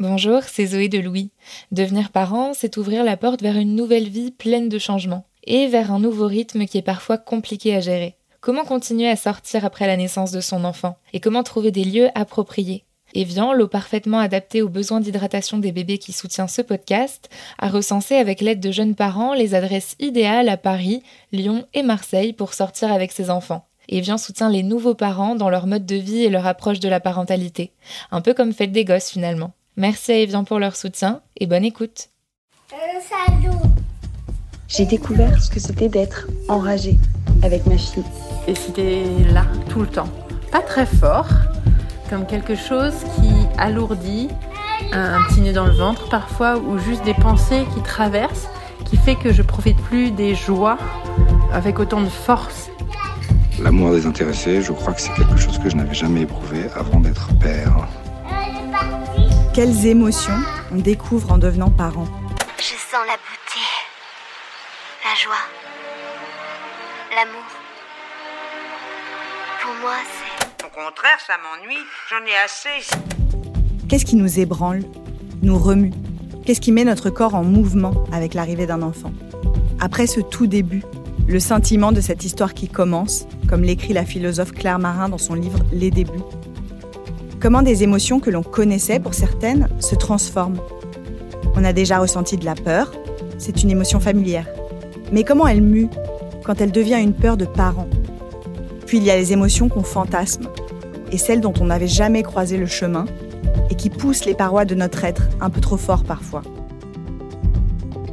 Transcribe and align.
Bonjour, 0.00 0.42
c'est 0.42 0.66
Zoé 0.66 0.88
de 0.88 0.98
Louis. 0.98 1.30
Devenir 1.70 2.10
parent, 2.10 2.52
c'est 2.52 2.78
ouvrir 2.78 3.04
la 3.04 3.16
porte 3.16 3.42
vers 3.42 3.56
une 3.56 3.76
nouvelle 3.76 4.08
vie 4.08 4.32
pleine 4.32 4.68
de 4.68 4.80
changements 4.80 5.24
et 5.44 5.68
vers 5.68 5.92
un 5.92 6.00
nouveau 6.00 6.26
rythme 6.26 6.66
qui 6.66 6.78
est 6.78 6.82
parfois 6.82 7.16
compliqué 7.16 7.76
à 7.76 7.80
gérer. 7.80 8.16
Comment 8.40 8.64
continuer 8.64 9.08
à 9.08 9.14
sortir 9.14 9.64
après 9.64 9.86
la 9.86 9.96
naissance 9.96 10.32
de 10.32 10.40
son 10.40 10.64
enfant 10.64 10.98
et 11.12 11.20
comment 11.20 11.44
trouver 11.44 11.70
des 11.70 11.84
lieux 11.84 12.08
appropriés? 12.16 12.82
Evian, 13.14 13.52
l'eau 13.52 13.68
parfaitement 13.68 14.18
adaptée 14.18 14.62
aux 14.62 14.68
besoins 14.68 14.98
d'hydratation 14.98 15.58
des 15.58 15.70
bébés 15.70 15.98
qui 15.98 16.12
soutient 16.12 16.48
ce 16.48 16.60
podcast, 16.60 17.30
a 17.60 17.68
recensé 17.68 18.16
avec 18.16 18.40
l'aide 18.40 18.58
de 18.58 18.72
jeunes 18.72 18.96
parents 18.96 19.32
les 19.32 19.54
adresses 19.54 19.94
idéales 20.00 20.48
à 20.48 20.56
Paris, 20.56 21.04
Lyon 21.30 21.66
et 21.72 21.84
Marseille 21.84 22.32
pour 22.32 22.54
sortir 22.54 22.92
avec 22.92 23.12
ses 23.12 23.30
enfants. 23.30 23.68
Evian 23.88 24.18
soutient 24.18 24.50
les 24.50 24.64
nouveaux 24.64 24.96
parents 24.96 25.36
dans 25.36 25.50
leur 25.50 25.68
mode 25.68 25.86
de 25.86 25.94
vie 25.94 26.24
et 26.24 26.30
leur 26.30 26.48
approche 26.48 26.80
de 26.80 26.88
la 26.88 26.98
parentalité. 26.98 27.70
Un 28.10 28.22
peu 28.22 28.34
comme 28.34 28.52
Fête 28.52 28.72
des 28.72 28.84
Gosses 28.84 29.10
finalement. 29.10 29.52
Merci 29.76 30.12
à 30.12 30.18
Evian 30.18 30.44
pour 30.44 30.60
leur 30.60 30.76
soutien 30.76 31.20
et 31.36 31.46
bonne 31.46 31.64
écoute. 31.64 32.10
J'ai 34.68 34.86
découvert 34.86 35.42
ce 35.42 35.50
que 35.50 35.58
c'était 35.58 35.88
d'être 35.88 36.28
enragée 36.48 36.96
avec 37.42 37.66
ma 37.66 37.76
fille. 37.76 38.04
Et 38.46 38.54
c'était 38.54 39.02
là, 39.32 39.44
tout 39.68 39.80
le 39.80 39.88
temps. 39.88 40.08
Pas 40.52 40.60
très 40.60 40.86
fort, 40.86 41.28
comme 42.08 42.24
quelque 42.24 42.54
chose 42.54 42.94
qui 43.16 43.32
alourdit, 43.58 44.28
un 44.92 45.20
petit 45.24 45.40
nœud 45.40 45.52
dans 45.52 45.66
le 45.66 45.72
ventre 45.72 46.08
parfois, 46.08 46.56
ou 46.56 46.78
juste 46.78 47.04
des 47.04 47.14
pensées 47.14 47.64
qui 47.74 47.82
traversent, 47.82 48.48
qui 48.84 48.96
fait 48.96 49.16
que 49.16 49.32
je 49.32 49.42
profite 49.42 49.76
plus 49.78 50.12
des 50.12 50.36
joies 50.36 50.78
avec 51.52 51.80
autant 51.80 52.00
de 52.00 52.08
force. 52.08 52.70
L'amour 53.60 53.90
désintéressé, 53.90 54.62
je 54.62 54.72
crois 54.72 54.92
que 54.92 55.00
c'est 55.00 55.14
quelque 55.14 55.36
chose 55.36 55.58
que 55.58 55.68
je 55.68 55.74
n'avais 55.74 55.94
jamais 55.94 56.22
éprouvé 56.22 56.66
avant 56.76 57.00
d'être 57.00 57.28
père. 57.38 57.88
Quelles 59.54 59.86
émotions 59.86 60.34
on 60.72 60.78
découvre 60.78 61.30
en 61.30 61.38
devenant 61.38 61.70
parent 61.70 62.08
Je 62.58 62.64
sens 62.64 63.06
la 63.06 63.14
beauté, 63.14 63.60
la 65.04 65.14
joie, 65.14 65.34
l'amour. 67.14 67.44
Pour 69.62 69.72
moi, 69.80 69.94
c'est... 70.02 70.66
Au 70.66 70.70
contraire, 70.70 71.20
ça 71.24 71.34
m'ennuie. 71.38 71.78
J'en 72.10 72.26
ai 72.26 72.36
assez. 72.44 72.96
Qu'est-ce 73.88 74.04
qui 74.04 74.16
nous 74.16 74.40
ébranle, 74.40 74.82
nous 75.42 75.56
remue? 75.56 75.92
Qu'est-ce 76.44 76.60
qui 76.60 76.72
met 76.72 76.82
notre 76.82 77.10
corps 77.10 77.36
en 77.36 77.44
mouvement 77.44 77.94
avec 78.12 78.34
l'arrivée 78.34 78.66
d'un 78.66 78.82
enfant? 78.82 79.12
Après 79.80 80.08
ce 80.08 80.18
tout 80.18 80.48
début, 80.48 80.82
le 81.28 81.38
sentiment 81.38 81.92
de 81.92 82.00
cette 82.00 82.24
histoire 82.24 82.54
qui 82.54 82.68
commence, 82.68 83.26
comme 83.48 83.62
l'écrit 83.62 83.92
la 83.92 84.04
philosophe 84.04 84.50
Claire 84.50 84.80
Marin 84.80 85.08
dans 85.08 85.18
son 85.18 85.34
livre 85.34 85.60
Les 85.72 85.92
débuts, 85.92 86.24
Comment 87.44 87.60
des 87.60 87.82
émotions 87.82 88.20
que 88.20 88.30
l'on 88.30 88.42
connaissait 88.42 88.98
pour 88.98 89.12
certaines 89.12 89.68
se 89.78 89.94
transforment. 89.94 90.56
On 91.54 91.62
a 91.62 91.74
déjà 91.74 91.98
ressenti 91.98 92.38
de 92.38 92.44
la 92.46 92.54
peur, 92.54 92.90
c'est 93.36 93.62
une 93.62 93.70
émotion 93.70 94.00
familière. 94.00 94.46
Mais 95.12 95.24
comment 95.24 95.46
elle 95.46 95.60
mue 95.60 95.88
quand 96.42 96.62
elle 96.62 96.72
devient 96.72 96.98
une 97.02 97.12
peur 97.12 97.36
de 97.36 97.44
parent? 97.44 97.86
Puis 98.86 98.96
il 98.96 99.04
y 99.04 99.10
a 99.10 99.16
les 99.16 99.34
émotions 99.34 99.68
qu'on 99.68 99.82
fantasme, 99.82 100.48
et 101.12 101.18
celles 101.18 101.42
dont 101.42 101.52
on 101.60 101.66
n'avait 101.66 101.86
jamais 101.86 102.22
croisé 102.22 102.56
le 102.56 102.64
chemin, 102.64 103.04
et 103.68 103.74
qui 103.74 103.90
poussent 103.90 104.24
les 104.24 104.32
parois 104.32 104.64
de 104.64 104.74
notre 104.74 105.04
être 105.04 105.28
un 105.42 105.50
peu 105.50 105.60
trop 105.60 105.76
fort 105.76 106.04
parfois. 106.04 106.40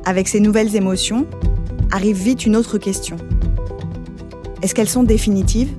Avec 0.03 0.27
ces 0.27 0.41
nouvelles 0.41 0.75
émotions, 0.75 1.25
arrive 1.89 2.21
vite 2.21 2.45
une 2.45 2.57
autre 2.57 2.77
question. 2.77 3.15
Est-ce 4.61 4.75
qu'elles 4.75 4.89
sont 4.89 5.03
définitives? 5.03 5.71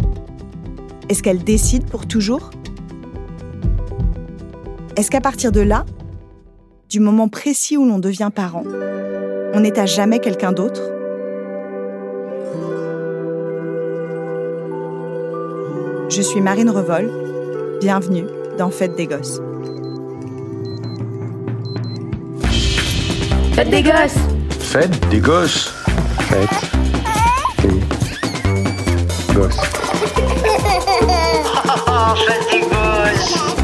Est-ce 1.11 1.23
qu'elles 1.23 1.45
décident 1.45 1.87
pour 1.91 2.07
toujours? 2.07 2.51
Est-ce 4.97 5.11
qu'à 5.11 5.21
partir 5.21 5.53
de 5.53 5.61
là, 5.61 5.85
du 6.89 6.99
moment 7.01 7.29
précis 7.29 7.77
où 7.77 7.87
l'on 7.87 7.99
devient 7.99 8.31
parent, 8.35 8.65
on 9.55 9.61
n'est 9.61 9.79
à 9.79 9.85
jamais 9.87 10.19
quelqu'un 10.19 10.51
d'autre? 10.53 10.83
Je 16.11 16.21
suis 16.21 16.41
Marine 16.43 16.69
Revol. 16.69 17.11
Bienvenue 17.81 18.25
dans 18.59 18.71
Fête 18.71 18.97
des 18.97 19.07
Gosses. 19.07 19.41
Fête 23.55 23.71
des 23.71 23.83
gosses 23.83 24.19
Fête 24.61 25.09
des 25.09 25.21
gosses 25.21 25.73
Fête 26.21 26.51
des 29.29 29.35
gosses. 29.35 29.57
Fête 32.27 32.51
des 32.51 32.61
gosses. 32.61 33.62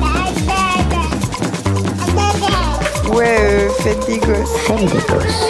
Ouais, 3.15 3.37
euh, 3.41 3.69
fête 3.71 4.07
des 4.07 4.19
gosses. 4.19 4.57
Fête 4.59 4.81
des 4.81 4.87
gosses. 5.09 5.49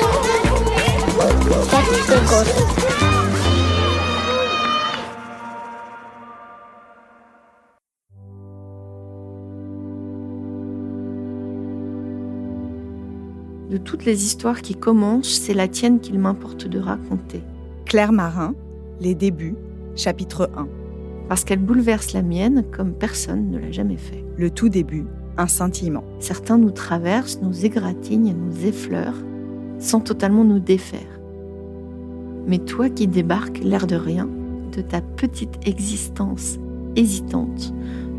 De 13.71 13.77
toutes 13.77 14.05
les 14.05 14.25
histoires 14.25 14.63
qui 14.63 14.75
commencent, 14.75 15.41
c'est 15.41 15.53
la 15.53 15.69
tienne 15.69 16.01
qu'il 16.01 16.19
m'importe 16.19 16.67
de 16.67 16.79
raconter. 16.79 17.43
Claire 17.85 18.13
Marin, 18.13 18.55
Les 19.01 19.15
débuts, 19.15 19.57
chapitre 19.95 20.51
1. 20.57 20.67
Parce 21.29 21.45
qu'elle 21.45 21.59
bouleverse 21.59 22.13
la 22.15 22.23
mienne 22.23 22.65
comme 22.73 22.93
personne 22.93 23.51
ne 23.51 23.59
l'a 23.59 23.71
jamais 23.71 23.97
fait. 23.97 24.25
Le 24.37 24.51
tout 24.51 24.69
début, 24.69 25.05
un 25.39 25.47
scintillement. 25.47 26.05
Certains 26.19 26.59
nous 26.59 26.73
traversent, 26.73 27.41
nous 27.41 27.65
égratignent, 27.65 28.35
nous 28.35 28.67
effleurent, 28.67 29.23
sans 29.79 30.01
totalement 30.01 30.45
nous 30.45 30.59
défaire. 30.59 31.21
Mais 32.47 32.59
toi 32.59 32.91
qui 32.91 33.07
débarques, 33.07 33.61
l'air 33.63 33.87
de 33.87 33.97
rien, 33.97 34.29
de 34.77 34.83
ta 34.83 35.01
petite 35.01 35.67
existence 35.67 36.59
hésitante, 36.97 37.73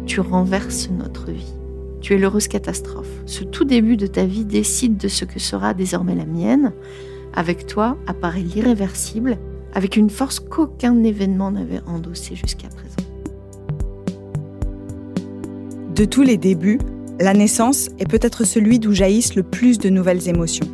tu 0.06 0.22
renverses 0.22 0.90
notre 0.90 1.31
vie. 1.31 1.53
Tu 2.02 2.13
es 2.13 2.18
l'heureuse 2.18 2.47
catastrophe. 2.47 3.12
Ce 3.25 3.44
tout 3.44 3.66
début 3.66 3.97
de 3.97 4.08
ta 4.08 4.25
vie 4.25 4.46
décide 4.46 4.97
de 4.97 5.09
ce 5.09 5.25
que 5.25 5.40
sera 5.40 5.74
désormais 5.74 6.16
la 6.16 6.25
mienne. 6.25 6.72
Avec 7.34 7.68
toi 7.68 7.97
apparaît 8.08 8.41
l'irréversible, 8.41 9.38
avec 9.74 9.97
une 9.97 10.09
force 10.09 10.40
qu'aucun 10.40 11.03
événement 11.03 11.52
n'avait 11.52 11.81
endossée 11.85 12.35
jusqu'à 12.35 12.69
présent. 12.69 12.96
De 15.94 16.06
tous 16.06 16.22
les 16.22 16.38
débuts, 16.38 16.79
la 17.19 17.34
naissance 17.34 17.90
est 18.00 18.09
peut-être 18.09 18.46
celui 18.46 18.80
d'où 18.80 18.94
jaillissent 18.94 19.35
le 19.35 19.44
plus 19.44 19.78
de 19.78 19.90
nouvelles 19.90 20.30
émotions. 20.30 20.68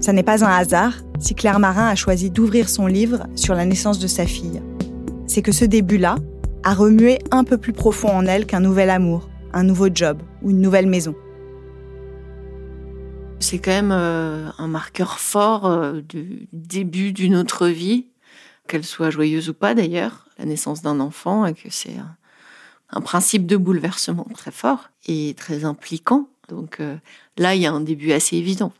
Ça 0.00 0.12
n'est 0.12 0.22
pas 0.22 0.44
un 0.44 0.50
hasard 0.50 0.94
si 1.20 1.34
Claire 1.34 1.58
Marin 1.58 1.86
a 1.86 1.94
choisi 1.94 2.30
d'ouvrir 2.30 2.68
son 2.68 2.86
livre 2.86 3.26
sur 3.36 3.54
la 3.54 3.66
naissance 3.66 3.98
de 3.98 4.06
sa 4.06 4.26
fille. 4.26 4.62
C'est 5.26 5.42
que 5.42 5.52
ce 5.52 5.66
début-là 5.66 6.16
a 6.64 6.74
remué 6.74 7.18
un 7.30 7.44
peu 7.44 7.58
plus 7.58 7.74
profond 7.74 8.08
en 8.08 8.26
elle 8.26 8.46
qu'un 8.46 8.60
nouvel 8.60 8.88
amour, 8.88 9.28
un 9.52 9.64
nouveau 9.64 9.88
job 9.92 10.22
ou 10.40 10.50
une 10.50 10.60
nouvelle 10.60 10.86
maison. 10.86 11.14
C'est 13.38 13.58
quand 13.58 13.72
même 13.72 13.92
euh, 13.92 14.48
un 14.58 14.68
marqueur 14.68 15.18
fort 15.18 15.66
euh, 15.66 16.00
du 16.00 16.48
début 16.52 17.12
d'une 17.12 17.36
autre 17.36 17.66
vie, 17.66 18.06
qu'elle 18.66 18.84
soit 18.84 19.10
joyeuse 19.10 19.50
ou 19.50 19.54
pas 19.54 19.74
d'ailleurs, 19.74 20.28
la 20.38 20.46
naissance 20.46 20.80
d'un 20.80 21.00
enfant, 21.00 21.44
et 21.44 21.52
que 21.52 21.68
c'est 21.68 21.98
un, 21.98 22.16
un 22.92 23.00
principe 23.00 23.46
de 23.46 23.56
bouleversement 23.56 24.26
très 24.34 24.50
fort 24.50 24.90
et 25.06 25.34
très 25.36 25.64
impliquant. 25.64 26.28
Donc 26.48 26.80
euh, 26.80 26.96
là, 27.36 27.54
il 27.54 27.62
y 27.62 27.66
a 27.66 27.72
un 27.72 27.80
début 27.80 28.12
assez 28.12 28.36
évident. 28.36 28.72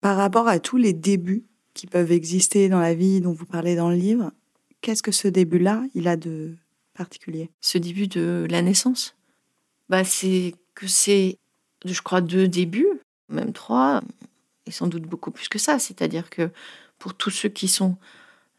Par 0.00 0.16
rapport 0.16 0.48
à 0.48 0.58
tous 0.58 0.76
les 0.76 0.92
débuts 0.92 1.44
qui 1.74 1.86
peuvent 1.86 2.12
exister 2.12 2.68
dans 2.68 2.80
la 2.80 2.94
vie 2.94 3.20
dont 3.20 3.32
vous 3.32 3.46
parlez 3.46 3.76
dans 3.76 3.88
le 3.88 3.96
livre, 3.96 4.32
qu'est-ce 4.80 5.02
que 5.02 5.12
ce 5.12 5.28
début-là, 5.28 5.84
il 5.94 6.08
a 6.08 6.16
de 6.16 6.56
particulier? 6.94 7.50
Ce 7.60 7.78
début 7.78 8.08
de 8.08 8.46
la 8.50 8.62
naissance, 8.62 9.14
bah, 9.88 10.04
c'est 10.04 10.54
que 10.74 10.86
c'est, 10.86 11.38
je 11.84 12.00
crois, 12.02 12.20
deux 12.20 12.48
débuts, 12.48 12.88
même 13.28 13.52
trois, 13.52 14.02
et 14.66 14.70
sans 14.70 14.88
doute 14.88 15.04
beaucoup 15.04 15.30
plus 15.30 15.48
que 15.48 15.58
ça. 15.58 15.78
C'est-à-dire 15.78 16.30
que 16.30 16.50
pour 16.98 17.14
tous 17.14 17.30
ceux 17.30 17.48
qui 17.48 17.68
sont 17.68 17.96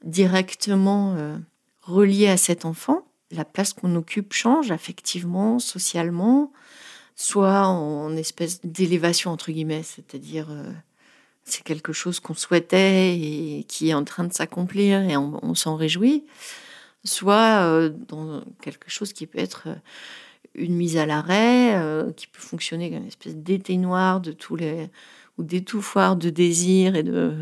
directement 0.03 1.15
euh, 1.15 1.37
reliés 1.81 2.27
à 2.27 2.37
cet 2.37 2.65
enfant, 2.65 3.05
la 3.33 3.45
place 3.45 3.73
qu'on 3.73 3.95
occupe 3.95 4.33
change 4.33 4.71
affectivement, 4.71 5.59
socialement, 5.59 6.51
soit 7.15 7.65
en 7.67 8.15
espèce 8.15 8.61
d'élévation 8.63 9.31
entre 9.31 9.51
guillemets, 9.51 9.83
c'est-à-dire 9.83 10.47
euh, 10.49 10.71
c'est 11.43 11.63
quelque 11.63 11.93
chose 11.93 12.19
qu'on 12.19 12.33
souhaitait 12.33 13.17
et 13.17 13.65
qui 13.67 13.89
est 13.89 13.93
en 13.93 14.03
train 14.03 14.23
de 14.23 14.33
s'accomplir 14.33 15.01
et 15.01 15.17
on, 15.17 15.55
s'en 15.55 15.75
réjouit, 15.75 16.23
soit 17.03 17.63
euh, 17.63 17.89
dans 18.07 18.43
quelque 18.61 18.89
chose 18.89 19.13
qui 19.13 19.27
peut 19.27 19.39
être 19.39 19.63
euh, 19.67 19.75
une 20.55 20.75
mise 20.75 20.97
à 20.97 21.05
l'arrêt, 21.05 21.81
qui 22.15 22.27
peut 22.27 22.39
fonctionner 22.39 22.91
comme 22.91 22.99
une 22.99 23.07
espèce 23.07 23.35
d'éteignoir 23.35 24.21
de 24.21 24.31
tous 24.31 24.55
les 24.55 24.89
ou 25.39 25.43
d'étouffoir 25.43 26.15
de 26.15 26.29
désir 26.29 26.95
et 26.95 27.01
de 27.01 27.33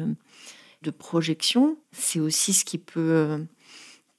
de 0.81 0.91
projection. 0.91 1.77
C'est 1.91 2.21
aussi 2.21 2.53
ce 2.53 2.63
qui 2.63 2.77
peut 2.77 3.43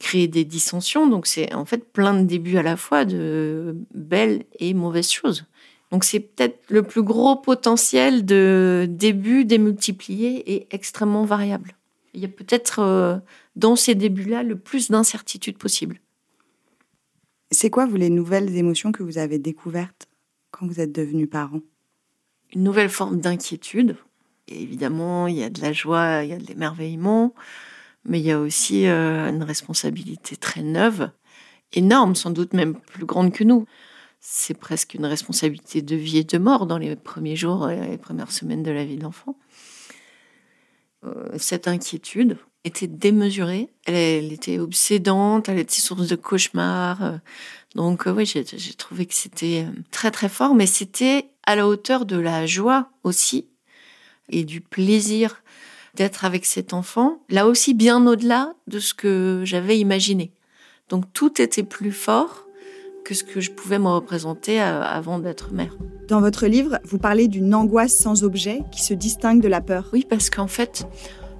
créer 0.02 0.28
des 0.28 0.44
dissensions. 0.44 1.06
Donc 1.06 1.26
c'est 1.26 1.54
en 1.54 1.64
fait 1.64 1.90
plein 1.92 2.12
de 2.12 2.24
débuts 2.24 2.58
à 2.58 2.62
la 2.62 2.76
fois 2.76 3.04
de 3.04 3.76
belles 3.94 4.44
et 4.58 4.74
mauvaises 4.74 5.10
choses. 5.10 5.46
Donc 5.90 6.04
c'est 6.04 6.20
peut-être 6.20 6.58
le 6.68 6.82
plus 6.82 7.02
gros 7.02 7.36
potentiel 7.36 8.24
de 8.24 8.86
début 8.88 9.44
démultiplié 9.44 10.54
et 10.54 10.66
extrêmement 10.70 11.24
variable. 11.24 11.76
Il 12.14 12.20
y 12.20 12.24
a 12.24 12.28
peut-être 12.28 12.80
euh, 12.80 13.18
dans 13.56 13.76
ces 13.76 13.94
débuts-là 13.94 14.42
le 14.42 14.58
plus 14.58 14.90
d'incertitude 14.90 15.56
possible. 15.56 16.00
C'est 17.50 17.70
quoi, 17.70 17.86
vous, 17.86 17.96
les 17.96 18.10
nouvelles 18.10 18.56
émotions 18.56 18.92
que 18.92 19.02
vous 19.02 19.18
avez 19.18 19.38
découvertes 19.38 20.08
quand 20.50 20.66
vous 20.66 20.80
êtes 20.80 20.92
devenu 20.92 21.26
parent 21.26 21.60
Une 22.54 22.64
nouvelle 22.64 22.88
forme 22.88 23.20
d'inquiétude. 23.20 23.96
évidemment, 24.48 25.26
il 25.26 25.36
y 25.36 25.42
a 25.42 25.50
de 25.50 25.60
la 25.60 25.72
joie, 25.72 26.24
il 26.24 26.30
y 26.30 26.32
a 26.32 26.38
de 26.38 26.46
l'émerveillement, 26.46 27.34
mais 28.04 28.20
il 28.20 28.26
y 28.26 28.32
a 28.32 28.38
aussi 28.38 28.86
euh, 28.86 29.28
une 29.28 29.42
responsabilité 29.42 30.36
très 30.36 30.62
neuve, 30.62 31.10
énorme, 31.72 32.14
sans 32.14 32.30
doute 32.30 32.52
même 32.52 32.74
plus 32.74 33.06
grande 33.06 33.32
que 33.32 33.44
nous. 33.44 33.66
C'est 34.20 34.54
presque 34.54 34.94
une 34.94 35.06
responsabilité 35.06 35.82
de 35.82 35.96
vie 35.96 36.18
et 36.18 36.24
de 36.24 36.38
mort 36.38 36.66
dans 36.66 36.78
les 36.78 36.94
premiers 36.96 37.36
jours 37.36 37.70
et 37.70 37.88
les 37.88 37.98
premières 37.98 38.30
semaines 38.30 38.62
de 38.62 38.70
la 38.70 38.84
vie 38.84 38.96
de 38.96 39.02
l'enfant. 39.02 39.36
Euh, 41.04 41.30
cette 41.38 41.66
inquiétude 41.66 42.38
était 42.64 42.86
démesurée, 42.86 43.70
elle, 43.86 44.32
était 44.32 44.60
obsédante, 44.60 45.48
elle 45.48 45.58
était 45.58 45.80
source 45.80 46.06
de 46.06 46.14
cauchemars. 46.14 47.02
Euh. 47.02 47.18
Donc 47.74 48.04
oui, 48.06 48.24
j'ai 48.26 48.44
trouvé 48.74 49.06
que 49.06 49.14
c'était 49.14 49.66
très 49.90 50.12
très 50.12 50.28
fort, 50.28 50.54
mais 50.54 50.66
c'était 50.66 51.30
à 51.44 51.56
la 51.56 51.66
hauteur 51.66 52.06
de 52.06 52.16
la 52.16 52.46
joie 52.46 52.90
aussi 53.02 53.48
et 54.28 54.44
du 54.44 54.60
plaisir 54.60 55.41
d'être 55.94 56.24
avec 56.24 56.46
cet 56.46 56.72
enfant, 56.72 57.18
là 57.28 57.46
aussi 57.46 57.74
bien 57.74 58.06
au-delà 58.06 58.54
de 58.66 58.78
ce 58.78 58.94
que 58.94 59.42
j'avais 59.44 59.78
imaginé. 59.78 60.32
Donc 60.88 61.04
tout 61.12 61.40
était 61.40 61.62
plus 61.62 61.92
fort 61.92 62.46
que 63.04 63.14
ce 63.14 63.24
que 63.24 63.40
je 63.40 63.50
pouvais 63.50 63.78
me 63.78 63.88
représenter 63.88 64.60
euh, 64.60 64.82
avant 64.82 65.18
d'être 65.18 65.52
mère. 65.52 65.76
Dans 66.08 66.20
votre 66.20 66.46
livre, 66.46 66.78
vous 66.84 66.98
parlez 66.98 67.28
d'une 67.28 67.54
angoisse 67.54 67.94
sans 67.94 68.24
objet 68.24 68.62
qui 68.70 68.82
se 68.82 68.94
distingue 68.94 69.40
de 69.40 69.48
la 69.48 69.60
peur. 69.60 69.88
Oui, 69.92 70.06
parce 70.08 70.30
qu'en 70.30 70.46
fait, 70.46 70.86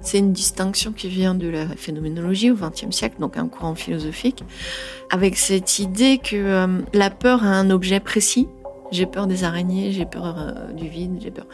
c'est 0.01 0.19
une 0.19 0.33
distinction 0.33 0.91
qui 0.91 1.07
vient 1.07 1.35
de 1.35 1.47
la 1.47 1.67
phénoménologie 1.69 2.51
au 2.51 2.55
XXe 2.55 2.91
siècle, 2.91 3.15
donc 3.19 3.37
un 3.37 3.47
courant 3.47 3.75
philosophique, 3.75 4.43
avec 5.09 5.37
cette 5.37 5.79
idée 5.79 6.17
que 6.17 6.35
euh, 6.35 6.81
la 6.93 7.09
peur 7.09 7.43
a 7.43 7.47
un 7.47 7.69
objet 7.69 7.99
précis. 7.99 8.47
J'ai 8.91 9.05
peur 9.05 9.25
des 9.25 9.43
araignées, 9.43 9.91
j'ai 9.91 10.05
peur 10.05 10.35
euh, 10.37 10.71
du 10.73 10.87
vide, 10.87 11.19
j'ai 11.21 11.31
peur. 11.31 11.47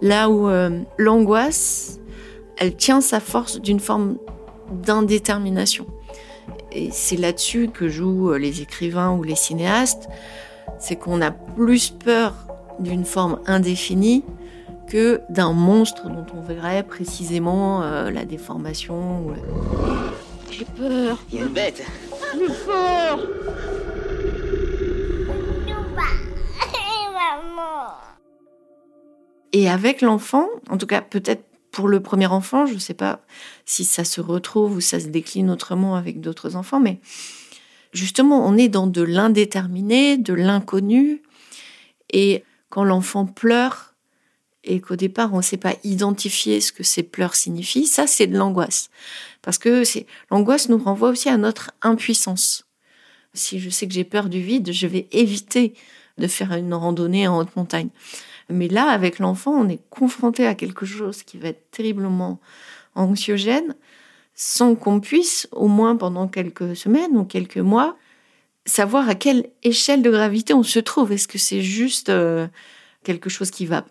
Là 0.00 0.30
où 0.30 0.48
l'angoisse, 0.96 2.00
elle 2.60 2.76
tient 2.76 3.00
sa 3.00 3.18
force 3.18 3.60
d'une 3.60 3.80
forme 3.80 4.18
d'indétermination. 4.70 5.86
Et 6.70 6.90
c'est 6.92 7.16
là-dessus 7.16 7.68
que 7.72 7.88
jouent 7.88 8.32
euh, 8.32 8.38
les 8.38 8.60
écrivains 8.60 9.10
ou 9.12 9.24
les 9.24 9.34
cinéastes, 9.34 10.08
c'est 10.78 10.94
qu'on 10.94 11.20
a 11.20 11.32
plus 11.32 11.90
peur 11.90 12.34
d'une 12.78 13.04
forme 13.04 13.40
indéfinie 13.46 14.24
que 14.86 15.20
d'un 15.30 15.52
monstre 15.52 16.08
dont 16.08 16.26
on 16.36 16.40
verrait 16.42 16.82
précisément 16.82 17.82
euh, 17.82 18.10
la 18.10 18.24
déformation. 18.24 19.34
J'ai 20.50 20.64
peur. 20.64 21.18
Il 21.32 21.38
y 21.38 21.42
a 21.42 21.46
une 21.46 21.52
bête. 21.52 21.82
Plus 22.32 22.48
fort. 22.48 23.20
Et 29.52 29.68
avec 29.68 30.00
l'enfant, 30.00 30.46
en 30.68 30.78
tout 30.78 30.86
cas 30.86 31.00
peut-être 31.00 31.42
pour 31.70 31.88
le 31.88 32.00
premier 32.00 32.26
enfant, 32.26 32.66
je 32.66 32.74
ne 32.74 32.78
sais 32.78 32.94
pas 32.94 33.20
si 33.64 33.84
ça 33.84 34.04
se 34.04 34.20
retrouve 34.20 34.76
ou 34.76 34.80
ça 34.80 35.00
se 35.00 35.06
décline 35.06 35.50
autrement 35.50 35.96
avec 35.96 36.20
d'autres 36.20 36.56
enfants, 36.56 36.80
mais 36.80 37.00
justement, 37.92 38.46
on 38.46 38.56
est 38.56 38.68
dans 38.68 38.86
de 38.86 39.02
l'indéterminé, 39.02 40.16
de 40.16 40.34
l'inconnu. 40.34 41.22
Et 42.12 42.44
quand 42.68 42.84
l'enfant 42.84 43.26
pleure 43.26 43.94
et 44.64 44.80
qu'au 44.80 44.96
départ, 44.96 45.32
on 45.32 45.38
ne 45.38 45.42
sait 45.42 45.56
pas 45.56 45.74
identifier 45.84 46.60
ce 46.60 46.72
que 46.72 46.82
ces 46.82 47.02
pleurs 47.02 47.34
signifient, 47.34 47.86
ça, 47.86 48.06
c'est 48.06 48.26
de 48.26 48.36
l'angoisse. 48.36 48.90
Parce 49.42 49.58
que 49.58 49.82
l'angoisse 50.30 50.68
nous 50.68 50.78
renvoie 50.78 51.10
aussi 51.10 51.28
à 51.28 51.38
notre 51.38 51.70
impuissance. 51.82 52.66
Si 53.32 53.60
je 53.60 53.70
sais 53.70 53.86
que 53.86 53.94
j'ai 53.94 54.04
peur 54.04 54.28
du 54.28 54.40
vide, 54.40 54.72
je 54.72 54.86
vais 54.86 55.08
éviter 55.12 55.74
de 56.18 56.26
faire 56.26 56.52
une 56.52 56.74
randonnée 56.74 57.26
en 57.26 57.38
haute 57.38 57.54
montagne. 57.56 57.88
Mais 58.50 58.68
là, 58.68 58.90
avec 58.90 59.18
l'enfant, 59.18 59.52
on 59.52 59.68
est 59.68 59.80
confronté 59.90 60.46
à 60.46 60.54
quelque 60.54 60.86
chose 60.86 61.22
qui 61.22 61.38
va 61.38 61.48
être 61.48 61.70
terriblement 61.70 62.40
anxiogène, 62.94 63.74
sans 64.34 64.74
qu'on 64.74 65.00
puisse, 65.00 65.48
au 65.52 65.68
moins 65.68 65.96
pendant 65.96 66.28
quelques 66.28 66.76
semaines 66.76 67.16
ou 67.16 67.24
quelques 67.24 67.58
mois, 67.58 67.96
savoir 68.66 69.08
à 69.08 69.14
quelle 69.14 69.46
échelle 69.62 70.02
de 70.02 70.10
gravité 70.10 70.54
on 70.54 70.62
se 70.62 70.78
trouve. 70.78 71.12
Est-ce 71.12 71.28
que 71.28 71.38
c'est 71.38 71.62
juste 71.62 72.08
euh, 72.08 72.46
quelque 73.04 73.30
chose 73.30 73.50
qui 73.50 73.66
va 73.66 73.84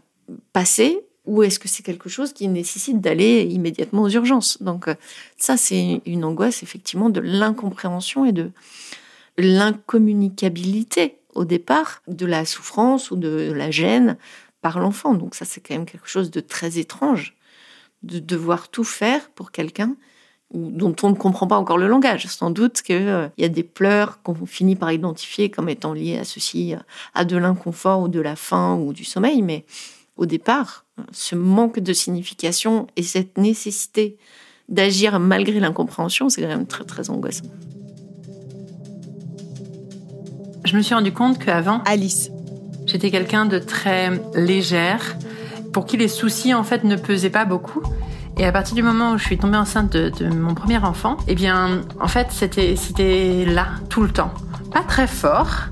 passer 0.54 1.00
ou 1.26 1.44
est-ce 1.44 1.60
que 1.60 1.68
c'est 1.68 1.84
quelque 1.84 2.10
chose 2.10 2.34
qui 2.34 2.48
nécessite 2.48 3.02
d'aller 3.02 3.44
immédiatement 3.44 4.04
aux 4.04 4.10
urgences? 4.10 4.62
Donc 4.64 4.88
euh, 4.88 4.96
ça, 5.38 5.58
c'est 5.58 6.02
une 6.06 6.26
angoisse 6.26 6.64
effectivement 6.64 7.10
de 7.10 7.20
l'incompréhension 7.20 8.26
et 8.26 8.32
de 8.32 8.52
l'incommunicabilité 9.38 11.18
au 11.36 11.46
départ 11.46 12.02
de 12.08 12.26
la 12.26 12.46
souffrance 12.46 13.12
ou 13.12 13.16
de 13.16 13.52
la 13.56 13.70
gêne 13.70 14.18
par 14.62 14.80
l'enfant. 14.80 15.14
Donc 15.14 15.36
ça, 15.36 15.46
c'est 15.46 15.62
quand 15.62 15.74
même 15.74 15.86
quelque 15.86 16.08
chose 16.08 16.32
de 16.32 16.40
très 16.40 16.78
étrange, 16.78 17.36
de 18.04 18.20
devoir 18.20 18.70
tout 18.70 18.84
faire 18.84 19.30
pour 19.32 19.52
quelqu'un 19.52 19.96
dont 20.52 20.96
on 21.04 21.10
ne 21.10 21.16
comprend 21.16 21.46
pas 21.46 21.58
encore 21.58 21.78
le 21.78 21.88
langage. 21.88 22.26
Sans 22.26 22.50
doute 22.50 22.82
qu'il 22.82 22.96
euh, 22.96 23.28
y 23.38 23.44
a 23.44 23.50
des 23.50 23.64
pleurs 23.64 24.24
qu'on 24.24 24.34
finit 24.48 24.76
par 24.76 24.92
identifier 24.92 25.52
comme 25.52 25.70
étant 25.70 25.94
liés 25.94 26.18
à 26.18 26.24
ceci, 26.24 26.74
à 27.14 27.26
de 27.26 27.38
l'inconfort 27.38 28.02
ou 28.02 28.08
de 28.08 28.20
la 28.20 28.36
faim 28.36 28.76
ou 28.76 28.94
du 28.94 29.04
sommeil, 29.04 29.44
mais 29.44 29.66
au 30.18 30.26
départ, 30.26 30.86
ce 31.12 31.36
manque 31.36 31.80
de 31.80 31.94
signification 31.94 32.88
et 32.96 33.04
cette 33.04 33.38
nécessité 33.38 34.18
d'agir 34.68 35.20
malgré 35.20 35.60
l'incompréhension, 35.60 36.30
c'est 36.30 36.42
quand 36.42 36.48
même 36.48 36.68
très 36.68 36.84
très 36.84 37.10
angoissant. 37.10 37.46
Je 40.66 40.76
me 40.76 40.82
suis 40.82 40.94
rendu 40.94 41.12
compte 41.14 41.40
qu'avant, 41.40 41.82
Alice, 41.86 42.32
J'étais 42.92 43.12
quelqu'un 43.12 43.46
de 43.46 43.60
très 43.60 44.10
légère, 44.34 45.16
pour 45.74 45.86
qui 45.86 45.96
les 45.96 46.08
soucis 46.08 46.56
en 46.56 46.64
fait 46.64 46.84
ne 46.84 46.96
pesaient 46.96 47.30
pas 47.30 47.46
beaucoup. 47.46 47.84
Et 48.40 48.46
à 48.48 48.52
partir 48.52 48.74
du 48.74 48.82
moment 48.82 49.12
où 49.12 49.18
je 49.20 49.26
suis 49.26 49.38
tombée 49.38 49.58
enceinte 49.58 49.96
de, 49.96 50.28
mon 50.28 50.56
premier 50.56 50.80
enfant, 50.80 51.18
eh 51.28 51.36
bien, 51.36 51.82
en 52.00 52.08
fait, 52.08 52.30
c'était 52.32 53.46
là 53.46 53.68
tout 53.90 54.02
le 54.02 54.10
temps, 54.10 54.32
pas 54.74 54.82
très 54.82 55.06
fort, 55.06 55.68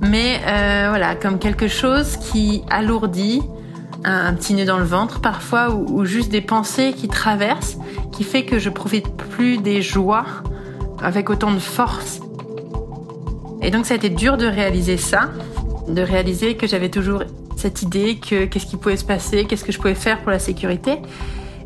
mais 0.00 0.40
euh, 0.46 0.86
voilà, 0.90 1.16
comme 1.16 1.40
quelque 1.40 1.66
chose 1.66 2.16
qui 2.16 2.62
alourdit, 2.70 3.42
un, 4.04 4.32
petit 4.32 4.54
nœud 4.54 4.64
dans 4.64 4.78
le 4.78 4.84
ventre 4.84 5.20
parfois, 5.20 5.70
ou, 5.70 5.98
ou, 5.98 6.04
juste 6.04 6.30
des 6.30 6.42
pensées 6.42 6.92
qui 6.96 7.08
traversent, 7.08 7.76
qui 8.12 8.22
fait 8.22 8.44
que 8.44 8.60
je 8.60 8.70
profite 8.70 9.08
plus 9.16 9.58
des 9.58 9.82
joies 9.82 10.26
avec 11.02 11.28
autant 11.28 11.50
de 11.50 11.58
force. 11.58 12.20
Et 13.62 13.72
donc 13.72 13.84
ça 13.84 13.94
a 13.94 13.96
été 13.96 14.10
dur 14.10 14.36
de 14.36 14.46
réaliser 14.46 14.96
ça, 14.96 15.30
de 15.88 16.02
réaliser 16.02 16.56
que 16.56 16.66
j'avais 16.66 16.88
toujours 16.88 17.22
cette 17.56 17.82
idée 17.82 18.16
que 18.16 18.46
qu'est-ce 18.46 18.66
qui 18.66 18.76
pouvait 18.76 18.96
se 18.96 19.04
passer, 19.04 19.44
qu'est-ce 19.44 19.64
que 19.64 19.72
je 19.72 19.78
pouvais 19.78 19.94
faire 19.94 20.20
pour 20.20 20.30
la 20.30 20.38
sécurité, 20.38 20.98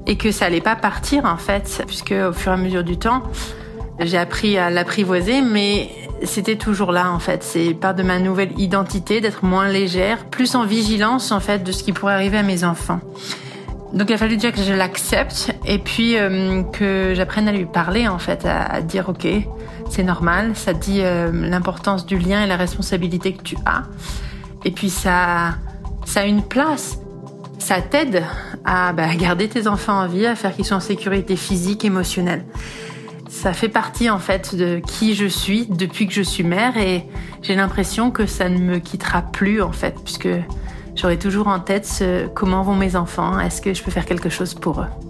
et 0.07 0.17
que 0.17 0.31
ça 0.31 0.47
allait 0.47 0.61
pas 0.61 0.77
partir 0.77 1.25
en 1.25 1.37
fait, 1.37 1.83
puisque 1.87 2.13
au 2.13 2.33
fur 2.33 2.53
et 2.53 2.55
à 2.55 2.59
mesure 2.59 2.85
du 2.85 2.97
temps, 2.99 3.23
j'ai 3.99 4.19
appris 4.19 4.59
à 4.59 4.71
l'apprivoiser, 4.71 5.41
mais 5.41 5.91
c'était 6.23 6.57
toujours 6.57 6.93
là 6.93 7.11
en 7.11 7.19
fait. 7.19 7.43
C'est 7.43 7.75
part 7.75 7.95
de 7.95 8.03
ma 8.03 8.19
nouvelle 8.19 8.59
identité 8.59 9.21
d'être 9.21 9.45
moins 9.45 9.69
légère, 9.69 10.27
plus 10.27 10.55
en 10.55 10.65
vigilance 10.65 11.33
en 11.33 11.41
fait 11.41 11.63
de 11.63 11.73
ce 11.73 11.83
qui 11.83 11.93
pourrait 11.93 12.15
arriver 12.15 12.39
à 12.39 12.43
mes 12.43 12.65
enfants. 12.65 13.01
Donc 13.93 14.11
il 14.11 14.15
a 14.15 14.19
fallu 14.19 14.37
déjà 14.37 14.53
que 14.53 14.63
je 14.63 14.73
l'accepte 14.73 15.55
et 15.65 15.79
puis 15.79 16.19
euh, 16.19 16.63
que 16.65 17.15
j'apprenne 17.15 17.49
à 17.49 17.53
lui 17.53 17.65
parler 17.65 18.09
en 18.09 18.19
fait, 18.19 18.45
à, 18.45 18.81
dire 18.83 19.09
ok, 19.09 19.27
c'est 19.91 20.03
normal, 20.03 20.55
ça 20.55 20.73
dit 20.73 21.01
euh, 21.01 21.31
l'importance 21.33 22.07
du 22.07 22.19
lien 22.19 22.43
et 22.45 22.47
la 22.47 22.57
responsabilité 22.57 23.35
que 23.35 23.43
tu 23.43 23.57
as. 23.65 23.85
Et 24.65 24.71
puis 24.71 24.91
ça, 24.91 25.55
ça 26.05 26.21
a 26.21 26.25
une 26.25 26.43
place. 26.43 26.99
Ça 27.59 27.81
t'aide 27.81 28.23
à 28.65 28.93
bah, 28.93 29.15
garder 29.15 29.49
tes 29.49 29.67
enfants 29.67 30.01
en 30.01 30.07
vie, 30.07 30.27
à 30.27 30.37
faire 30.37 30.55
qu'ils 30.55 30.65
soient 30.65 30.77
en 30.77 30.81
sécurité 30.81 31.37
physique, 31.37 31.85
émotionnelle. 31.85 32.45
Ça 33.29 33.53
fait 33.53 33.69
partie 33.69 34.09
en 34.09 34.19
fait 34.19 34.55
de 34.55 34.81
qui 34.87 35.15
je 35.15 35.27
suis 35.27 35.67
depuis 35.67 36.07
que 36.07 36.15
je 36.15 36.23
suis 36.23 36.45
mère 36.45 36.77
et 36.77 37.05
j'ai 37.43 37.55
l'impression 37.55 38.11
que 38.11 38.27
ça 38.27 38.49
ne 38.49 38.59
me 38.59 38.79
quittera 38.79 39.23
plus 39.23 39.63
en 39.63 39.73
fait, 39.73 39.95
puisque 40.03 40.29
j'aurai 40.95 41.19
toujours 41.19 41.49
en 41.49 41.61
tête 41.61 42.05
comment 42.35 42.63
vont 42.63 42.77
mes 42.77 42.97
enfants, 42.97 43.39
est-ce 43.39 43.61
que 43.61 43.75
je 43.75 43.83
peux 43.83 43.91
faire 43.91 44.07
quelque 44.07 44.31
chose 44.31 44.55
pour 44.55 44.81
eux? 44.81 45.06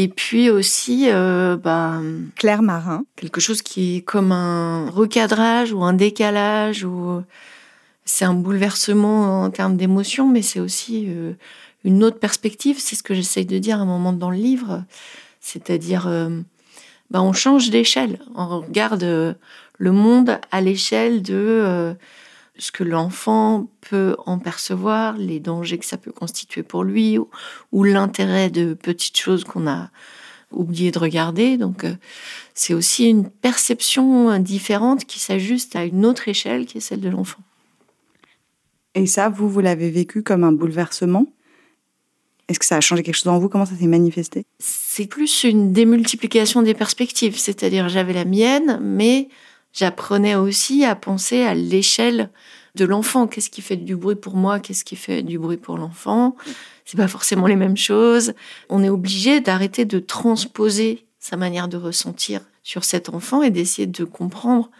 Et 0.00 0.08
puis 0.08 0.48
aussi, 0.48 1.10
euh, 1.10 1.58
bah, 1.58 2.00
Claire 2.34 2.62
Marin. 2.62 3.04
Quelque 3.16 3.38
chose 3.38 3.60
qui 3.60 3.96
est 3.96 4.00
comme 4.00 4.32
un 4.32 4.88
recadrage 4.88 5.74
ou 5.74 5.84
un 5.84 5.92
décalage, 5.92 6.84
ou 6.84 7.20
c'est 8.06 8.24
un 8.24 8.32
bouleversement 8.32 9.42
en 9.42 9.50
termes 9.50 9.76
d'émotion, 9.76 10.26
mais 10.26 10.40
c'est 10.40 10.58
aussi 10.58 11.04
euh, 11.08 11.34
une 11.84 12.02
autre 12.02 12.18
perspective. 12.18 12.78
C'est 12.78 12.96
ce 12.96 13.02
que 13.02 13.12
j'essaye 13.12 13.44
de 13.44 13.58
dire 13.58 13.76
à 13.76 13.82
un 13.82 13.84
moment 13.84 14.14
dans 14.14 14.30
le 14.30 14.38
livre, 14.38 14.84
c'est-à-dire 15.38 16.06
euh, 16.06 16.30
bah, 17.10 17.20
on 17.20 17.34
change 17.34 17.68
d'échelle. 17.68 18.20
On 18.34 18.60
regarde 18.60 19.04
le 19.04 19.92
monde 19.92 20.38
à 20.50 20.62
l'échelle 20.62 21.20
de 21.20 21.94
ce 22.60 22.70
que 22.70 22.84
l'enfant 22.84 23.68
peut 23.80 24.14
en 24.26 24.38
percevoir, 24.38 25.16
les 25.16 25.40
dangers 25.40 25.78
que 25.78 25.86
ça 25.86 25.96
peut 25.96 26.12
constituer 26.12 26.62
pour 26.62 26.84
lui, 26.84 27.18
ou, 27.18 27.28
ou 27.72 27.82
l'intérêt 27.82 28.50
de 28.50 28.74
petites 28.74 29.18
choses 29.18 29.44
qu'on 29.44 29.66
a 29.66 29.90
oublié 30.52 30.90
de 30.90 30.98
regarder. 30.98 31.56
Donc, 31.56 31.84
euh, 31.84 31.94
c'est 32.54 32.74
aussi 32.74 33.08
une 33.08 33.28
perception 33.28 34.38
différente 34.38 35.04
qui 35.04 35.18
s'ajuste 35.18 35.74
à 35.74 35.84
une 35.84 36.04
autre 36.04 36.28
échelle 36.28 36.66
qui 36.66 36.78
est 36.78 36.80
celle 36.80 37.00
de 37.00 37.08
l'enfant. 37.08 37.40
Et 38.94 39.06
ça, 39.06 39.28
vous, 39.28 39.48
vous 39.48 39.60
l'avez 39.60 39.90
vécu 39.90 40.22
comme 40.22 40.44
un 40.44 40.52
bouleversement? 40.52 41.26
Est-ce 42.48 42.58
que 42.58 42.64
ça 42.64 42.76
a 42.76 42.80
changé 42.80 43.04
quelque 43.04 43.14
chose 43.14 43.28
en 43.28 43.38
vous? 43.38 43.48
Comment 43.48 43.64
ça 43.64 43.76
s'est 43.76 43.86
manifesté? 43.86 44.44
C'est 44.58 45.06
plus 45.06 45.44
une 45.44 45.72
démultiplication 45.72 46.62
des 46.62 46.74
perspectives. 46.74 47.38
C'est-à-dire, 47.38 47.88
j'avais 47.88 48.12
la 48.12 48.24
mienne, 48.24 48.80
mais 48.82 49.28
j'apprenais 49.72 50.34
aussi 50.34 50.84
à 50.84 50.94
penser 50.94 51.42
à 51.42 51.54
l'échelle 51.54 52.30
de 52.74 52.84
l'enfant. 52.84 53.26
Qu'est-ce 53.26 53.50
qui 53.50 53.62
fait 53.62 53.76
du 53.76 53.96
bruit 53.96 54.16
pour 54.16 54.36
moi? 54.36 54.60
Qu'est-ce 54.60 54.84
qui 54.84 54.96
fait 54.96 55.22
du 55.22 55.38
bruit 55.38 55.56
pour 55.56 55.78
l'enfant? 55.78 56.36
C'est 56.84 56.96
pas 56.96 57.08
forcément 57.08 57.46
les 57.46 57.56
mêmes 57.56 57.76
choses. 57.76 58.34
On 58.68 58.82
est 58.82 58.88
obligé 58.88 59.40
d'arrêter 59.40 59.84
de 59.84 59.98
transposer 59.98 61.06
sa 61.18 61.36
manière 61.36 61.68
de 61.68 61.76
ressentir 61.76 62.40
sur 62.62 62.84
cet 62.84 63.08
enfant 63.08 63.42
et 63.42 63.50
d'essayer 63.50 63.86
de 63.86 64.04
comprendre 64.04 64.70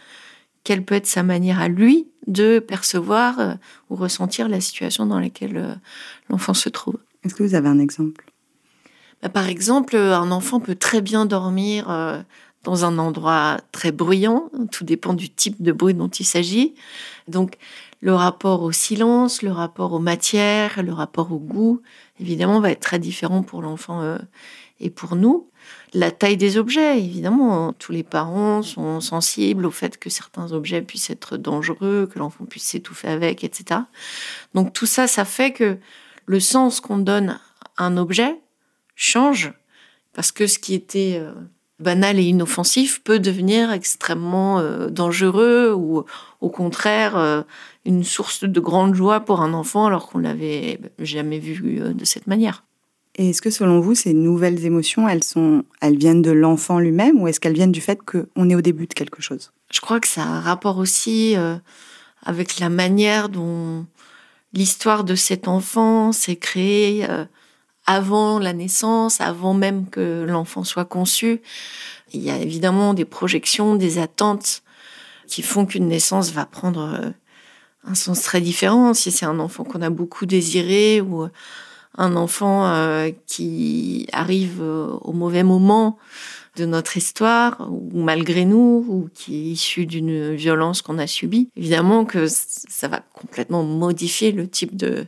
quelle 0.63 0.83
peut 0.83 0.95
être 0.95 1.07
sa 1.07 1.23
manière 1.23 1.59
à 1.59 1.67
lui 1.67 2.07
de 2.27 2.59
percevoir 2.59 3.39
euh, 3.39 3.53
ou 3.89 3.95
ressentir 3.95 4.47
la 4.47 4.61
situation 4.61 5.05
dans 5.05 5.19
laquelle 5.19 5.57
euh, 5.57 5.73
l'enfant 6.29 6.53
se 6.53 6.69
trouve. 6.69 6.97
Est-ce 7.23 7.33
que 7.33 7.43
vous 7.43 7.55
avez 7.55 7.67
un 7.67 7.79
exemple? 7.79 8.25
Bah, 9.21 9.29
Par 9.29 9.47
exemple, 9.47 9.95
un 9.95 10.31
enfant 10.31 10.59
peut 10.59 10.75
très 10.75 11.01
bien 11.01 11.25
dormir 11.25 11.89
euh, 11.89 12.21
dans 12.63 12.85
un 12.85 12.97
endroit 12.97 13.57
très 13.71 13.91
bruyant, 13.91 14.49
tout 14.71 14.83
dépend 14.83 15.13
du 15.13 15.29
type 15.29 15.61
de 15.61 15.71
bruit 15.71 15.93
dont 15.93 16.09
il 16.09 16.25
s'agit. 16.25 16.75
Donc 17.27 17.57
le 18.01 18.13
rapport 18.13 18.63
au 18.63 18.71
silence, 18.71 19.41
le 19.41 19.51
rapport 19.51 19.93
aux 19.93 19.99
matières, 19.99 20.81
le 20.83 20.93
rapport 20.93 21.31
au 21.31 21.39
goût, 21.39 21.81
évidemment, 22.19 22.59
va 22.59 22.71
être 22.71 22.81
très 22.81 22.99
différent 22.99 23.43
pour 23.43 23.61
l'enfant 23.61 24.17
et 24.79 24.89
pour 24.89 25.15
nous. 25.15 25.49
La 25.93 26.09
taille 26.11 26.37
des 26.37 26.57
objets, 26.57 26.99
évidemment, 26.99 27.73
tous 27.73 27.91
les 27.91 28.03
parents 28.03 28.61
sont 28.61 29.01
sensibles 29.01 29.65
au 29.65 29.71
fait 29.71 29.97
que 29.97 30.09
certains 30.09 30.51
objets 30.53 30.81
puissent 30.81 31.09
être 31.09 31.37
dangereux, 31.37 32.09
que 32.11 32.17
l'enfant 32.17 32.45
puisse 32.45 32.63
s'étouffer 32.63 33.09
avec, 33.09 33.43
etc. 33.43 33.81
Donc 34.53 34.73
tout 34.73 34.85
ça, 34.85 35.07
ça 35.07 35.25
fait 35.25 35.51
que 35.51 35.77
le 36.25 36.39
sens 36.39 36.79
qu'on 36.79 36.97
donne 36.97 37.39
à 37.77 37.85
un 37.85 37.97
objet 37.97 38.39
change, 38.95 39.53
parce 40.13 40.31
que 40.31 40.47
ce 40.47 40.59
qui 40.59 40.73
était 40.73 41.17
euh, 41.19 41.33
banal 41.81 42.19
et 42.19 42.23
inoffensif 42.23 43.01
peut 43.03 43.19
devenir 43.19 43.71
extrêmement 43.71 44.59
euh, 44.59 44.89
dangereux 44.89 45.73
ou 45.73 46.03
au 46.39 46.49
contraire 46.49 47.17
euh, 47.17 47.41
une 47.85 48.03
source 48.03 48.43
de 48.43 48.59
grande 48.59 48.95
joie 48.95 49.21
pour 49.21 49.41
un 49.41 49.53
enfant 49.53 49.85
alors 49.85 50.07
qu'on 50.07 50.19
l'avait 50.19 50.79
jamais 50.99 51.39
vu 51.39 51.79
de 51.79 52.05
cette 52.05 52.27
manière. 52.27 52.63
Et 53.15 53.29
est-ce 53.29 53.41
que 53.41 53.49
selon 53.49 53.81
vous, 53.81 53.93
ces 53.93 54.13
nouvelles 54.13 54.65
émotions, 54.65 55.07
elles, 55.07 55.23
sont, 55.23 55.65
elles 55.81 55.97
viennent 55.97 56.21
de 56.21 56.31
l'enfant 56.31 56.79
lui-même 56.79 57.21
ou 57.21 57.27
est-ce 57.27 57.39
qu'elles 57.39 57.53
viennent 57.53 57.71
du 57.71 57.81
fait 57.81 57.99
qu'on 58.01 58.49
est 58.49 58.55
au 58.55 58.61
début 58.61 58.87
de 58.87 58.93
quelque 58.93 59.21
chose? 59.21 59.51
Je 59.71 59.81
crois 59.81 59.99
que 59.99 60.07
ça 60.07 60.23
a 60.23 60.27
un 60.27 60.39
rapport 60.39 60.77
aussi 60.77 61.35
euh, 61.35 61.57
avec 62.23 62.59
la 62.59 62.69
manière 62.69 63.29
dont 63.29 63.85
l'histoire 64.53 65.03
de 65.03 65.15
cet 65.15 65.47
enfant 65.47 66.11
s'est 66.11 66.37
créée 66.37 67.05
euh, 67.09 67.25
avant 67.91 68.39
la 68.39 68.53
naissance, 68.53 69.21
avant 69.21 69.53
même 69.53 69.89
que 69.89 70.25
l'enfant 70.27 70.63
soit 70.63 70.85
conçu. 70.85 71.41
Il 72.13 72.21
y 72.21 72.29
a 72.29 72.37
évidemment 72.37 72.93
des 72.93 73.05
projections, 73.05 73.75
des 73.75 73.99
attentes 73.99 74.63
qui 75.27 75.41
font 75.41 75.65
qu'une 75.65 75.87
naissance 75.87 76.31
va 76.31 76.45
prendre 76.45 76.81
euh, 76.81 77.09
un 77.85 77.95
sens 77.95 78.21
très 78.21 78.41
différent. 78.41 78.93
Si 78.93 79.11
c'est 79.11 79.25
un 79.25 79.39
enfant 79.39 79.63
qu'on 79.63 79.81
a 79.81 79.89
beaucoup 79.89 80.25
désiré 80.25 81.01
ou 81.01 81.27
un 81.97 82.15
enfant 82.15 82.65
euh, 82.67 83.11
qui 83.27 84.07
arrive 84.13 84.61
euh, 84.61 84.87
au 85.01 85.13
mauvais 85.13 85.43
moment 85.43 85.97
de 86.57 86.65
notre 86.65 86.97
histoire, 86.97 87.69
ou 87.71 88.01
malgré 88.01 88.43
nous, 88.43 88.85
ou 88.87 89.09
qui 89.13 89.35
est 89.35 89.51
issu 89.53 89.85
d'une 89.85 90.35
violence 90.35 90.81
qu'on 90.81 90.97
a 90.97 91.07
subie, 91.07 91.49
évidemment 91.55 92.03
que 92.03 92.27
ça 92.27 92.89
va 92.89 92.99
complètement 93.13 93.63
modifier 93.63 94.33
le 94.33 94.49
type 94.49 94.75
de 94.75 95.05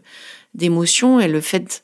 d'émotion 0.53 1.19
et 1.19 1.27
le 1.27 1.41
fait 1.41 1.83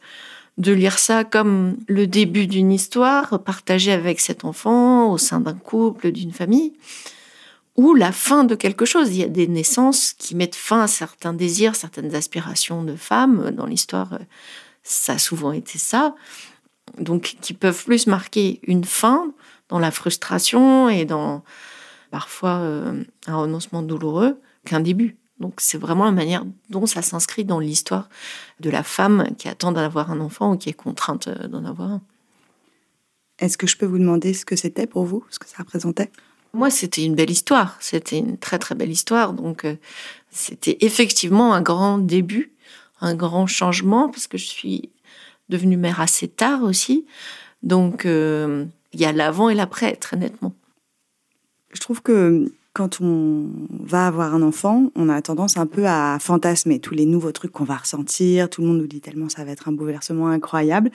de 0.60 0.72
lire 0.72 1.00
ça 1.00 1.24
comme 1.24 1.78
le 1.88 2.06
début 2.06 2.46
d'une 2.46 2.72
histoire 2.72 3.42
partagée 3.44 3.92
avec 3.92 4.20
cet 4.20 4.46
enfant 4.46 5.12
au 5.12 5.18
sein 5.18 5.40
d'un 5.40 5.54
couple, 5.54 6.12
d'une 6.12 6.32
famille, 6.32 6.74
ou 7.76 7.96
la 7.96 8.12
fin 8.12 8.44
de 8.44 8.56
quelque 8.56 8.86
chose. 8.86 9.10
Il 9.10 9.18
y 9.18 9.24
a 9.24 9.28
des 9.28 9.48
naissances 9.48 10.14
qui 10.14 10.36
mettent 10.36 10.56
fin 10.56 10.82
à 10.82 10.88
certains 10.88 11.34
désirs, 11.34 11.76
certaines 11.76 12.14
aspirations 12.14 12.84
de 12.84 12.96
femmes 12.96 13.52
dans 13.52 13.66
l'histoire 13.66 14.20
ça 14.90 15.14
a 15.14 15.18
souvent 15.18 15.52
été 15.52 15.78
ça, 15.78 16.16
donc 16.98 17.38
qui 17.42 17.54
peuvent 17.54 17.86
plus 17.86 18.08
marquer 18.08 18.60
une 18.64 18.84
fin 18.84 19.32
dans 19.70 19.80
la 19.80 19.92
frustration 19.92 20.90
et 20.90 21.06
dans 21.06 21.44
parfois 22.12 22.58
euh, 22.58 23.04
un 23.28 23.36
renoncement 23.36 23.84
douloureux 23.84 24.42
qu'un 24.66 24.80
début. 24.80 25.18
Donc 25.40 25.56
c'est 25.58 25.78
vraiment 25.78 26.06
la 26.06 26.12
manière 26.12 26.46
dont 26.70 26.86
ça 26.86 27.02
s'inscrit 27.02 27.46
dans 27.46 27.60
l'histoire 27.60 28.10
de 28.60 28.70
la 28.70 28.84
femme 28.84 29.28
qui 29.38 29.48
attend 29.48 29.72
d'avoir 29.72 30.12
un 30.12 30.20
enfant 30.20 30.54
ou 30.54 30.58
qui 30.58 30.70
est 30.70 30.74
contrainte 30.74 31.28
euh, 31.28 31.48
d'en 31.48 31.66
avoir 31.66 31.92
un. 31.92 32.02
Est-ce 33.40 33.58
que 33.58 33.68
je 33.68 33.78
peux 33.78 33.86
vous 33.86 34.00
demander 34.00 34.34
ce 34.34 34.44
que 34.44 34.56
c'était 34.56 34.88
pour 34.88 35.06
vous, 35.06 35.24
ce 35.30 35.40
que 35.40 35.48
ça 35.48 35.60
représentait? 35.60 36.12
Moi, 36.54 36.70
c'était 36.70 37.06
une 37.06 37.16
belle 37.16 37.30
histoire. 37.30 37.78
C'était 37.80 38.18
une 38.18 38.38
très 38.38 38.60
très 38.60 38.76
belle 38.76 38.92
histoire. 38.92 39.34
Donc 39.34 39.66
euh, 39.66 39.76
c'était 40.30 40.78
effectivement 40.82 41.54
un 41.54 41.62
grand 41.62 41.98
début 41.98 42.54
un 43.02 43.16
grand 43.16 43.48
changement 43.48 44.10
parce 44.10 44.28
que 44.28 44.38
je 44.38 44.46
suis 44.46 44.90
devenue 45.50 45.78
mère 45.78 46.02
assez 46.02 46.28
tard 46.28 46.64
aussi. 46.64 47.06
Donc, 47.64 48.06
euh, 48.06 48.66
il 48.94 49.00
y 49.00 49.06
a 49.06 49.12
l'avant 49.12 49.50
et 49.50 49.56
l'après, 49.56 49.96
très 49.96 50.18
nettement. 50.18 50.54
Je 51.72 51.80
trouve 51.80 52.02
que 52.02 52.52
quand 52.80 53.02
on 53.02 53.50
va 53.70 54.08
avoir 54.08 54.34
un 54.34 54.42
enfant, 54.42 54.90
on 54.96 55.10
a 55.10 55.22
tendance 55.22 55.58
un 55.58 55.66
peu 55.66 55.86
à 55.86 56.18
fantasmer 56.18 56.80
tous 56.80 56.94
les 56.94 57.06
nouveaux 57.06 57.34
trucs 57.34 57.52
qu'on 57.52 57.66
va 57.66 57.76
ressentir. 57.76 58.50
Tout 58.50 58.62
le 58.62 58.68
monde 58.68 58.78
nous 58.78 58.88
dit 58.88 59.02
tellement 59.02 59.28
ça 59.28 59.44
va 59.44 59.52
être 59.52 59.68
un 59.68 59.74
bouleversement 59.74 60.30
incroyable. 60.30 60.90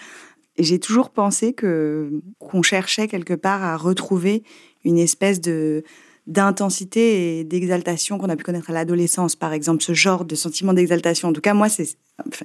Et 0.57 0.63
j'ai 0.63 0.79
toujours 0.79 1.11
pensé 1.11 1.53
que 1.53 2.23
qu'on 2.39 2.63
cherchait 2.63 3.07
quelque 3.07 3.35
part 3.35 3.63
à 3.63 3.77
retrouver 3.77 4.45
une 4.83 4.97
espèce 4.97 5.43
de 5.43 5.85
d'intensité 6.27 7.41
et 7.41 7.45
d'exaltation 7.45 8.17
qu'on 8.17 8.31
a 8.31 8.37
pu 8.37 8.45
connaître 8.45 8.71
à 8.71 8.73
l'adolescence, 8.73 9.37
par 9.37 9.53
exemple, 9.53 9.83
ce 9.83 9.93
genre 9.93 10.25
de 10.25 10.35
sentiment 10.35 10.73
d'exaltation. 10.73 11.29
En 11.29 11.33
tout 11.35 11.43
cas, 11.43 11.53
moi, 11.53 11.69
c'est 11.69 11.99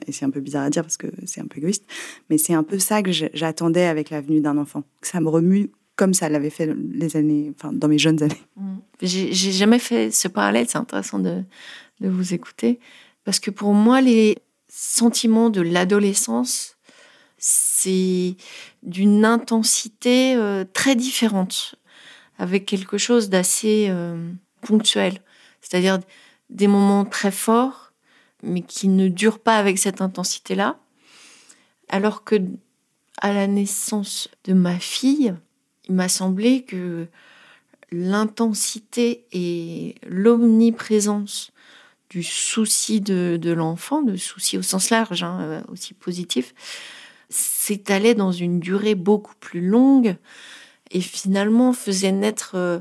c'est 0.09 0.25
un 0.25 0.31
peu 0.31 0.41
bizarre 0.41 0.65
à 0.65 0.69
dire 0.69 0.83
parce 0.83 0.97
que 0.97 1.07
c'est 1.25 1.39
un 1.39 1.47
peu 1.47 1.59
égoïste, 1.59 1.85
mais 2.29 2.37
c'est 2.37 2.53
un 2.53 2.63
peu 2.63 2.77
ça 2.77 3.01
que 3.01 3.11
j'attendais 3.13 3.85
avec 3.85 4.09
la 4.09 4.19
venue 4.19 4.41
d'un 4.41 4.57
enfant. 4.57 4.83
Ça 5.01 5.21
me 5.21 5.29
remue 5.29 5.71
comme 5.99 6.13
ça 6.13 6.29
l'avait 6.29 6.49
fait 6.49 6.73
les 6.93 7.17
années, 7.17 7.51
enfin, 7.57 7.73
dans 7.73 7.89
mes 7.89 7.97
jeunes 7.97 8.23
années. 8.23 8.45
Mmh. 8.55 8.77
J'ai 9.01 9.51
jamais 9.51 9.79
fait 9.79 10.11
ce 10.11 10.29
parallèle, 10.29 10.65
c'est 10.69 10.77
intéressant 10.77 11.19
de, 11.19 11.43
de 11.99 12.07
vous 12.07 12.33
écouter, 12.33 12.79
parce 13.25 13.41
que 13.41 13.51
pour 13.51 13.73
moi, 13.73 13.99
les 13.99 14.37
sentiments 14.69 15.49
de 15.49 15.59
l'adolescence, 15.59 16.77
c'est 17.37 18.37
d'une 18.81 19.25
intensité 19.25 20.35
euh, 20.37 20.63
très 20.71 20.95
différente 20.95 21.75
avec 22.37 22.65
quelque 22.65 22.97
chose 22.97 23.27
d'assez 23.27 23.87
euh, 23.89 24.31
ponctuel, 24.61 25.19
c'est-à-dire 25.59 25.99
des 26.49 26.67
moments 26.67 27.03
très 27.03 27.31
forts, 27.31 27.91
mais 28.41 28.61
qui 28.61 28.87
ne 28.87 29.09
durent 29.09 29.39
pas 29.39 29.57
avec 29.57 29.77
cette 29.77 29.99
intensité-là. 29.99 30.79
Alors 31.89 32.23
que 32.23 32.37
à 33.21 33.33
la 33.33 33.47
naissance 33.47 34.29
de 34.45 34.53
ma 34.53 34.79
fille, 34.79 35.35
il 35.89 35.95
m'a 35.95 36.07
semblé 36.09 36.63
que 36.63 37.07
l'intensité 37.91 39.25
et 39.31 39.95
l'omniprésence 40.07 41.51
du 42.09 42.23
souci 42.23 43.01
de, 43.01 43.51
l'enfant, 43.51 44.01
de 44.01 44.15
souci 44.15 44.57
au 44.57 44.61
sens 44.61 44.89
large, 44.89 45.23
hein, 45.23 45.39
euh, 45.41 45.61
aussi 45.71 45.93
positif, 45.93 46.53
s'étalait 47.29 48.15
dans 48.15 48.31
une 48.31 48.59
durée 48.59 48.95
beaucoup 48.95 49.35
plus 49.39 49.61
longue, 49.61 50.15
et 50.91 51.01
finalement 51.01 51.73
faisait 51.73 52.11
naître 52.11 52.53
euh, 52.55 52.79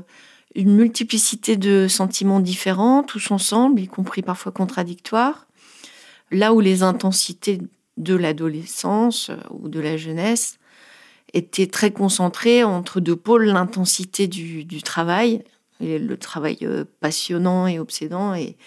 une 0.55 0.75
multiplicité 0.75 1.57
de 1.57 1.87
sentiments 1.87 2.39
différents, 2.39 3.03
tous 3.03 3.29
ensemble, 3.29 3.81
y 3.81 3.87
compris 3.87 4.23
parfois 4.23 4.51
contradictoires, 4.51 5.45
là 6.31 6.53
où 6.53 6.59
les 6.59 6.81
intensités 6.81 7.59
de 7.97 8.15
l'adolescence 8.15 9.29
euh, 9.29 9.37
ou 9.51 9.69
de 9.69 9.79
la 9.79 9.97
jeunesse 9.97 10.58
étaient 11.33 11.67
très 11.67 11.91
concentrées 11.91 12.63
entre 12.63 12.99
deux 12.99 13.15
pôles, 13.15 13.45
l'intensité 13.45 14.27
du, 14.27 14.81
travail, 14.81 15.43
et 15.79 15.99
le 15.99 16.17
travail 16.17 16.57
euh, 16.63 16.85
passionnant 16.99 17.67
et 17.67 17.79
obsédant, 17.79 18.33
et, 18.33 18.57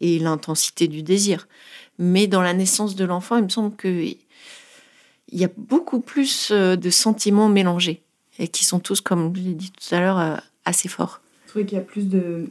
et 0.00 0.18
l'intensité 0.18 0.88
du 0.88 1.02
désir. 1.02 1.48
Mais 1.98 2.26
dans 2.26 2.42
la 2.42 2.54
naissance 2.54 2.94
de 2.94 3.04
l'enfant, 3.04 3.36
il 3.36 3.44
me 3.44 3.48
semble 3.48 3.76
qu'il 3.76 4.16
y 5.32 5.44
a 5.44 5.50
beaucoup 5.56 6.00
plus 6.00 6.52
de 6.52 6.90
sentiments 6.90 7.48
mélangés 7.48 8.02
et 8.38 8.48
qui 8.48 8.64
sont 8.64 8.80
tous, 8.80 9.00
comme 9.00 9.34
je 9.34 9.42
l'ai 9.42 9.54
dit 9.54 9.70
tout 9.70 9.94
à 9.94 10.00
l'heure, 10.00 10.18
euh, 10.18 10.36
assez 10.64 10.88
forts. 10.88 11.20
Je 11.46 11.50
trouve 11.50 11.64
qu'il 11.64 11.76
y 11.76 11.80
a 11.80 11.84
plus 11.84 12.08
de 12.08 12.48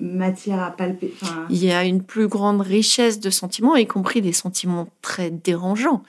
matière 0.00 0.62
à 0.62 0.70
palper. 0.70 1.12
Il 1.50 1.62
y 1.64 1.70
a 1.70 1.84
une 1.84 2.02
plus 2.02 2.28
grande 2.28 2.60
richesse 2.60 3.20
de 3.20 3.30
sentiments, 3.30 3.76
y 3.76 3.86
compris 3.86 4.20
des 4.20 4.32
sentiments 4.32 4.88
très 5.02 5.30
dérangeants. 5.30 6.02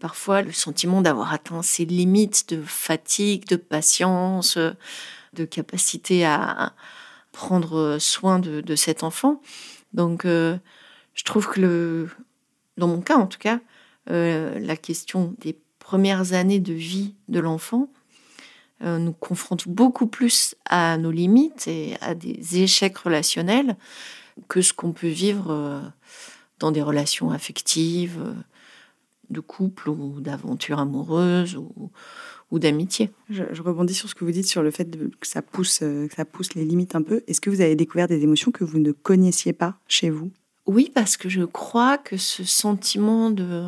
Parfois, 0.00 0.42
le 0.42 0.52
sentiment 0.52 1.02
d'avoir 1.02 1.32
atteint 1.32 1.62
ses 1.62 1.84
limites 1.84 2.48
de 2.48 2.62
fatigue, 2.62 3.46
de 3.48 3.56
patience, 3.56 4.58
de 5.34 5.44
capacité 5.44 6.24
à 6.24 6.72
prendre 7.32 7.98
soin 7.98 8.38
de, 8.38 8.76
cet 8.76 9.02
enfant. 9.02 9.40
Donc, 9.92 10.24
euh, 10.24 10.56
je 11.14 11.24
trouve 11.24 11.48
que, 11.48 11.60
le, 11.60 12.08
dans 12.76 12.88
mon 12.88 13.00
cas 13.00 13.16
en 13.16 13.26
tout 13.26 13.38
cas, 13.38 13.60
euh, 14.10 14.58
la 14.58 14.76
question 14.76 15.34
des 15.38 15.58
premières 15.78 16.32
années 16.32 16.60
de 16.60 16.72
vie 16.72 17.14
de 17.28 17.40
l'enfant 17.40 17.88
nous 18.80 19.12
confronte 19.12 19.66
beaucoup 19.66 20.06
plus 20.06 20.54
à 20.64 20.96
nos 20.98 21.10
limites 21.10 21.66
et 21.66 21.96
à 22.00 22.14
des 22.14 22.62
échecs 22.62 22.96
relationnels 22.98 23.76
que 24.46 24.62
ce 24.62 24.72
qu'on 24.72 24.92
peut 24.92 25.08
vivre 25.08 25.50
euh, 25.50 25.80
dans 26.58 26.70
des 26.70 26.82
relations 26.82 27.30
affectives, 27.30 28.20
euh, 28.20 28.34
de 29.30 29.40
couple 29.40 29.90
ou 29.90 30.20
d'aventure 30.20 30.78
amoureuse 30.78 31.56
ou, 31.56 31.90
ou 32.50 32.58
d'amitié. 32.58 33.10
Je, 33.28 33.42
je, 33.50 33.62
rebondis 33.62 33.94
sur 33.94 34.08
ce 34.08 34.14
que 34.14 34.24
vous 34.24 34.30
dites 34.30 34.46
sur 34.46 34.62
le 34.62 34.70
fait 34.70 34.88
de, 34.88 35.10
que, 35.20 35.26
ça 35.26 35.42
pousse, 35.42 35.80
que 35.80 36.08
ça 36.16 36.24
pousse 36.24 36.54
les 36.54 36.64
limites 36.64 36.94
un 36.94 37.02
peu. 37.02 37.22
Est-ce 37.26 37.40
que 37.40 37.50
vous 37.50 37.60
avez 37.60 37.74
découvert 37.74 38.08
des 38.08 38.22
émotions 38.22 38.50
que 38.50 38.64
vous 38.64 38.78
ne 38.78 38.92
connaissiez 38.92 39.52
pas 39.52 39.76
chez 39.86 40.08
vous? 40.08 40.30
Oui, 40.66 40.90
parce 40.94 41.16
que 41.16 41.28
je 41.28 41.42
crois 41.42 41.98
que 41.98 42.16
ce 42.16 42.44
sentiment 42.44 43.30
de... 43.30 43.64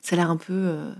Ça 0.00 0.14
a 0.14 0.16
l'air 0.16 0.30
un 0.30 0.36
peu 0.36 0.54
euh, 0.54 0.92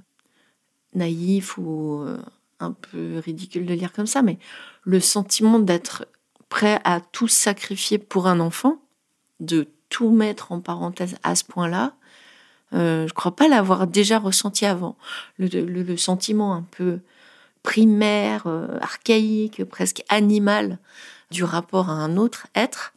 naïf 0.94 1.56
ou 1.58 2.02
euh, 2.02 2.18
un 2.60 2.72
peu 2.72 3.18
ridicule 3.18 3.66
de 3.66 3.74
lire 3.74 3.92
comme 3.92 4.06
ça, 4.06 4.22
mais 4.22 4.38
le 4.84 5.00
sentiment 5.00 5.58
d'être 5.58 6.06
prêt 6.48 6.80
à 6.84 7.00
tout 7.00 7.28
sacrifier 7.28 7.98
pour 7.98 8.26
un 8.26 8.40
enfant, 8.40 8.78
de 9.40 9.68
tout 9.88 10.10
mettre 10.10 10.52
en 10.52 10.60
parenthèse 10.60 11.16
à 11.22 11.34
ce 11.34 11.44
point-là, 11.44 11.94
euh, 12.72 13.00
je 13.00 13.12
ne 13.12 13.14
crois 13.14 13.34
pas 13.34 13.48
l'avoir 13.48 13.86
déjà 13.86 14.18
ressenti 14.18 14.64
avant. 14.66 14.96
Le, 15.38 15.96
sentiment 15.96 16.54
un 16.54 16.62
peu 16.62 17.00
primaire, 17.62 18.46
euh, 18.46 18.78
archaïque, 18.80 19.64
presque 19.64 20.02
animal 20.08 20.78
du 21.30 21.44
rapport 21.44 21.90
à 21.90 21.94
un 21.94 22.16
autre 22.16 22.46
être, 22.54 22.92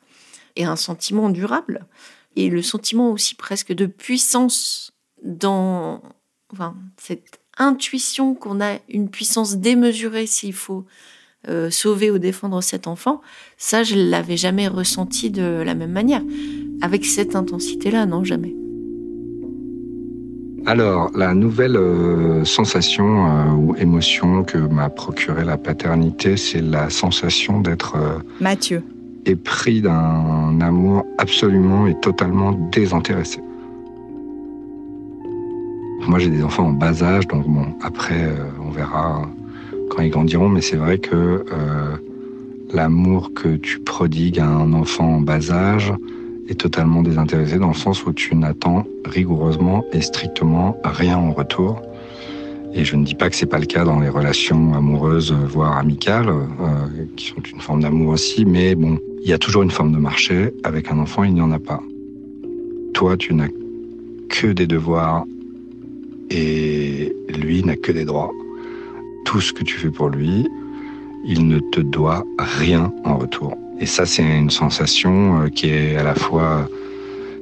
et 0.55 0.65
un 0.65 0.75
sentiment 0.75 1.29
durable, 1.29 1.85
et 2.35 2.49
le 2.49 2.61
sentiment 2.61 3.09
aussi 3.11 3.33
presque 3.33 3.73
de 3.73 3.87
puissance 3.87 4.91
dans 5.23 6.01
enfin, 6.51 6.75
cette 6.97 7.39
intuition 7.57 8.35
qu'on 8.35 8.61
a 8.61 8.77
une 8.89 9.09
puissance 9.09 9.57
démesurée 9.57 10.25
s'il 10.25 10.53
faut 10.53 10.85
euh, 11.49 11.69
sauver 11.69 12.09
ou 12.09 12.19
défendre 12.19 12.61
cet 12.61 12.87
enfant, 12.87 13.21
ça, 13.57 13.83
je 13.83 13.95
l'avais 13.95 14.37
jamais 14.37 14.67
ressenti 14.67 15.29
de 15.29 15.61
la 15.65 15.75
même 15.75 15.91
manière. 15.91 16.21
Avec 16.81 17.05
cette 17.05 17.35
intensité-là, 17.35 18.05
non, 18.05 18.23
jamais. 18.23 18.55
Alors, 20.65 21.11
la 21.13 21.33
nouvelle 21.33 21.75
euh, 21.75 22.45
sensation 22.45 23.25
euh, 23.25 23.51
ou 23.51 23.75
émotion 23.75 24.43
que 24.43 24.57
m'a 24.57 24.89
procuré 24.89 25.43
la 25.43 25.57
paternité, 25.57 26.37
c'est 26.37 26.61
la 26.61 26.89
sensation 26.89 27.59
d'être 27.59 27.97
euh, 27.97 28.19
Mathieu 28.39 28.81
épris 29.25 29.81
d'un 29.81 30.59
amour 30.61 31.05
absolument 31.17 31.87
et 31.87 31.97
totalement 31.99 32.51
désintéressé. 32.71 33.39
Moi, 36.07 36.19
j'ai 36.19 36.29
des 36.29 36.43
enfants 36.43 36.67
en 36.67 36.73
bas 36.73 37.01
âge, 37.01 37.27
donc 37.27 37.47
bon, 37.47 37.65
après, 37.81 38.25
euh, 38.25 38.45
on 38.61 38.71
verra 38.71 39.21
quand 39.89 40.01
ils 40.01 40.09
grandiront, 40.09 40.49
mais 40.49 40.61
c'est 40.61 40.75
vrai 40.75 40.97
que 40.97 41.15
euh, 41.15 41.95
l'amour 42.73 43.31
que 43.33 43.55
tu 43.55 43.79
prodigues 43.79 44.39
à 44.39 44.47
un 44.47 44.73
enfant 44.73 45.15
en 45.15 45.21
bas 45.21 45.51
âge 45.51 45.93
est 46.49 46.59
totalement 46.59 47.03
désintéressé 47.03 47.57
dans 47.57 47.69
le 47.69 47.73
sens 47.73 48.05
où 48.05 48.11
tu 48.11 48.35
n'attends 48.35 48.85
rigoureusement 49.05 49.85
et 49.93 50.01
strictement 50.01 50.77
rien 50.83 51.17
en 51.17 51.31
retour. 51.31 51.81
Et 52.73 52.83
je 52.83 52.95
ne 52.95 53.05
dis 53.05 53.15
pas 53.15 53.29
que 53.29 53.35
c'est 53.35 53.45
pas 53.45 53.59
le 53.59 53.65
cas 53.65 53.85
dans 53.85 53.99
les 53.99 54.09
relations 54.09 54.73
amoureuses, 54.73 55.31
voire 55.31 55.77
amicales, 55.77 56.27
euh, 56.27 57.05
qui 57.15 57.27
sont 57.27 57.41
une 57.53 57.61
forme 57.61 57.81
d'amour 57.81 58.09
aussi, 58.09 58.45
mais 58.45 58.75
bon, 58.75 58.97
il 59.21 59.29
y 59.29 59.33
a 59.33 59.37
toujours 59.37 59.63
une 59.63 59.71
forme 59.71 59.93
de 59.93 59.99
marché. 59.99 60.51
Avec 60.63 60.91
un 60.91 60.97
enfant, 60.97 61.23
il 61.23 61.33
n'y 61.33 61.41
en 61.41 61.51
a 61.51 61.59
pas. 61.59 61.81
Toi, 62.93 63.15
tu 63.15 63.33
n'as 63.35 63.47
que 64.29 64.47
des 64.47 64.65
devoirs 64.65 65.25
et 66.33 67.15
lui 67.29 67.63
n'a 67.63 67.75
que 67.75 67.91
des 67.91 68.05
droits. 68.05 68.31
Tout 69.25 69.41
ce 69.41 69.53
que 69.53 69.63
tu 69.63 69.77
fais 69.77 69.89
pour 69.89 70.09
lui, 70.09 70.47
il 71.25 71.47
ne 71.47 71.59
te 71.59 71.79
doit 71.79 72.25
rien 72.37 72.91
en 73.05 73.17
retour. 73.17 73.55
Et 73.79 73.85
ça, 73.85 74.05
c'est 74.05 74.23
une 74.23 74.49
sensation 74.49 75.49
qui 75.49 75.69
est 75.69 75.95
à 75.95 76.03
la 76.03 76.15
fois 76.15 76.67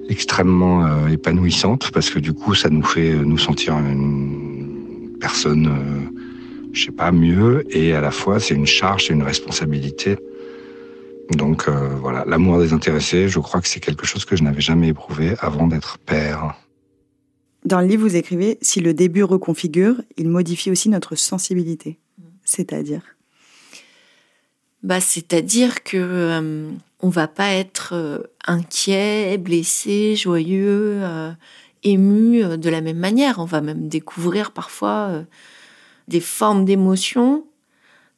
extrêmement 0.09 1.07
épanouissante 1.07 1.91
parce 1.91 2.09
que 2.09 2.19
du 2.19 2.33
coup, 2.33 2.53
ça 2.53 2.69
nous 2.69 2.83
fait 2.83 3.13
nous 3.13 3.37
sentir 3.37 3.77
une 3.77 5.17
personne, 5.19 5.69
je 6.73 6.85
sais 6.85 6.91
pas, 6.91 7.11
mieux. 7.11 7.63
Et 7.75 7.93
à 7.93 8.01
la 8.01 8.11
fois, 8.11 8.39
c'est 8.39 8.55
une 8.55 8.67
charge, 8.67 9.07
c'est 9.07 9.13
une 9.13 9.23
responsabilité. 9.23 10.17
Donc 11.37 11.67
euh, 11.67 11.89
voilà, 12.01 12.25
l'amour 12.27 12.59
désintéressé, 12.59 13.29
je 13.29 13.39
crois 13.39 13.61
que 13.61 13.67
c'est 13.67 13.79
quelque 13.79 14.05
chose 14.05 14.25
que 14.25 14.35
je 14.35 14.43
n'avais 14.43 14.61
jamais 14.61 14.89
éprouvé 14.89 15.35
avant 15.39 15.67
d'être 15.67 15.97
père. 15.99 16.55
Dans 17.65 17.79
le 17.79 17.87
livre, 17.87 18.03
vous 18.03 18.15
écrivez 18.15 18.57
Si 18.61 18.79
le 18.79 18.93
début 18.93 19.23
reconfigure, 19.23 20.01
il 20.17 20.29
modifie 20.29 20.71
aussi 20.71 20.89
notre 20.89 21.15
sensibilité. 21.15 21.99
C'est-à-dire 22.43 23.01
bah, 24.81 24.99
C'est-à-dire 24.99 25.83
que 25.83 25.97
euh, 25.97 26.71
on 27.01 27.09
va 27.09 27.27
pas 27.27 27.51
être 27.51 27.91
euh, 27.93 28.19
inquiet, 28.47 29.37
blessé, 29.37 30.15
joyeux, 30.15 30.99
euh, 31.03 31.31
ému 31.83 32.57
de 32.57 32.69
la 32.69 32.81
même 32.81 32.97
manière. 32.97 33.37
On 33.39 33.45
va 33.45 33.61
même 33.61 33.87
découvrir 33.87 34.51
parfois 34.51 35.23
des 36.07 36.19
formes 36.19 36.65
d'émotions 36.65 37.45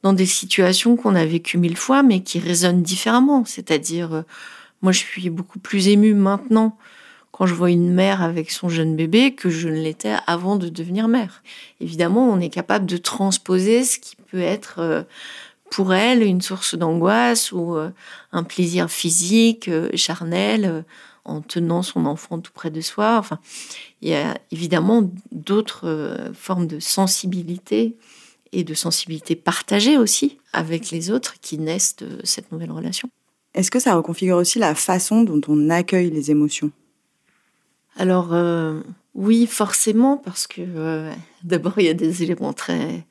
dans 0.02 0.12
des 0.12 0.26
situations 0.26 0.96
qu'on 0.96 1.14
a 1.14 1.24
vécues 1.24 1.56
mille 1.56 1.78
fois, 1.78 2.02
mais 2.02 2.22
qui 2.22 2.38
résonnent 2.38 2.82
différemment. 2.82 3.46
C'est-à-dire, 3.46 4.24
moi, 4.82 4.92
je 4.92 4.98
suis 4.98 5.30
beaucoup 5.30 5.58
plus 5.58 5.88
émue 5.88 6.12
maintenant 6.12 6.76
quand 7.36 7.46
je 7.46 7.54
vois 7.54 7.72
une 7.72 7.92
mère 7.92 8.22
avec 8.22 8.52
son 8.52 8.68
jeune 8.68 8.94
bébé 8.94 9.34
que 9.34 9.50
je 9.50 9.68
ne 9.68 9.74
l'étais 9.74 10.14
avant 10.28 10.54
de 10.54 10.68
devenir 10.68 11.08
mère. 11.08 11.42
Évidemment, 11.80 12.30
on 12.30 12.38
est 12.38 12.48
capable 12.48 12.86
de 12.86 12.96
transposer 12.96 13.82
ce 13.82 13.98
qui 13.98 14.14
peut 14.14 14.40
être 14.40 15.04
pour 15.68 15.94
elle 15.94 16.22
une 16.22 16.40
source 16.40 16.76
d'angoisse 16.76 17.50
ou 17.50 17.74
un 18.30 18.42
plaisir 18.44 18.88
physique, 18.88 19.68
charnel, 19.96 20.84
en 21.24 21.40
tenant 21.40 21.82
son 21.82 22.06
enfant 22.06 22.38
tout 22.38 22.52
près 22.52 22.70
de 22.70 22.80
soi. 22.80 23.16
Enfin, 23.18 23.40
il 24.00 24.10
y 24.10 24.14
a 24.14 24.38
évidemment 24.52 25.10
d'autres 25.32 26.30
formes 26.34 26.68
de 26.68 26.78
sensibilité 26.78 27.96
et 28.52 28.62
de 28.62 28.74
sensibilité 28.74 29.34
partagée 29.34 29.98
aussi 29.98 30.38
avec 30.52 30.92
les 30.92 31.10
autres 31.10 31.34
qui 31.40 31.58
naissent 31.58 31.96
de 31.96 32.20
cette 32.22 32.52
nouvelle 32.52 32.70
relation. 32.70 33.08
Est-ce 33.54 33.72
que 33.72 33.80
ça 33.80 33.96
reconfigure 33.96 34.36
aussi 34.36 34.60
la 34.60 34.76
façon 34.76 35.24
dont 35.24 35.40
on 35.48 35.68
accueille 35.68 36.12
les 36.12 36.30
émotions? 36.30 36.70
Alors 37.96 38.32
euh, 38.32 38.80
oui, 39.14 39.46
forcément, 39.46 40.16
parce 40.16 40.46
que 40.46 40.60
euh, 40.60 41.12
d'abord 41.42 41.74
il 41.78 41.86
y 41.86 41.88
a 41.88 41.94
des 41.94 42.22
éléments 42.22 42.52
très 42.52 43.06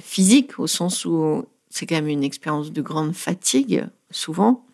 physiques 0.00 0.58
au 0.58 0.66
sens 0.66 1.04
où 1.04 1.44
c'est 1.68 1.86
quand 1.86 1.94
même 1.94 2.08
une 2.08 2.24
expérience 2.24 2.72
de 2.72 2.82
grande 2.82 3.14
fatigue 3.14 3.86
souvent 4.10 4.64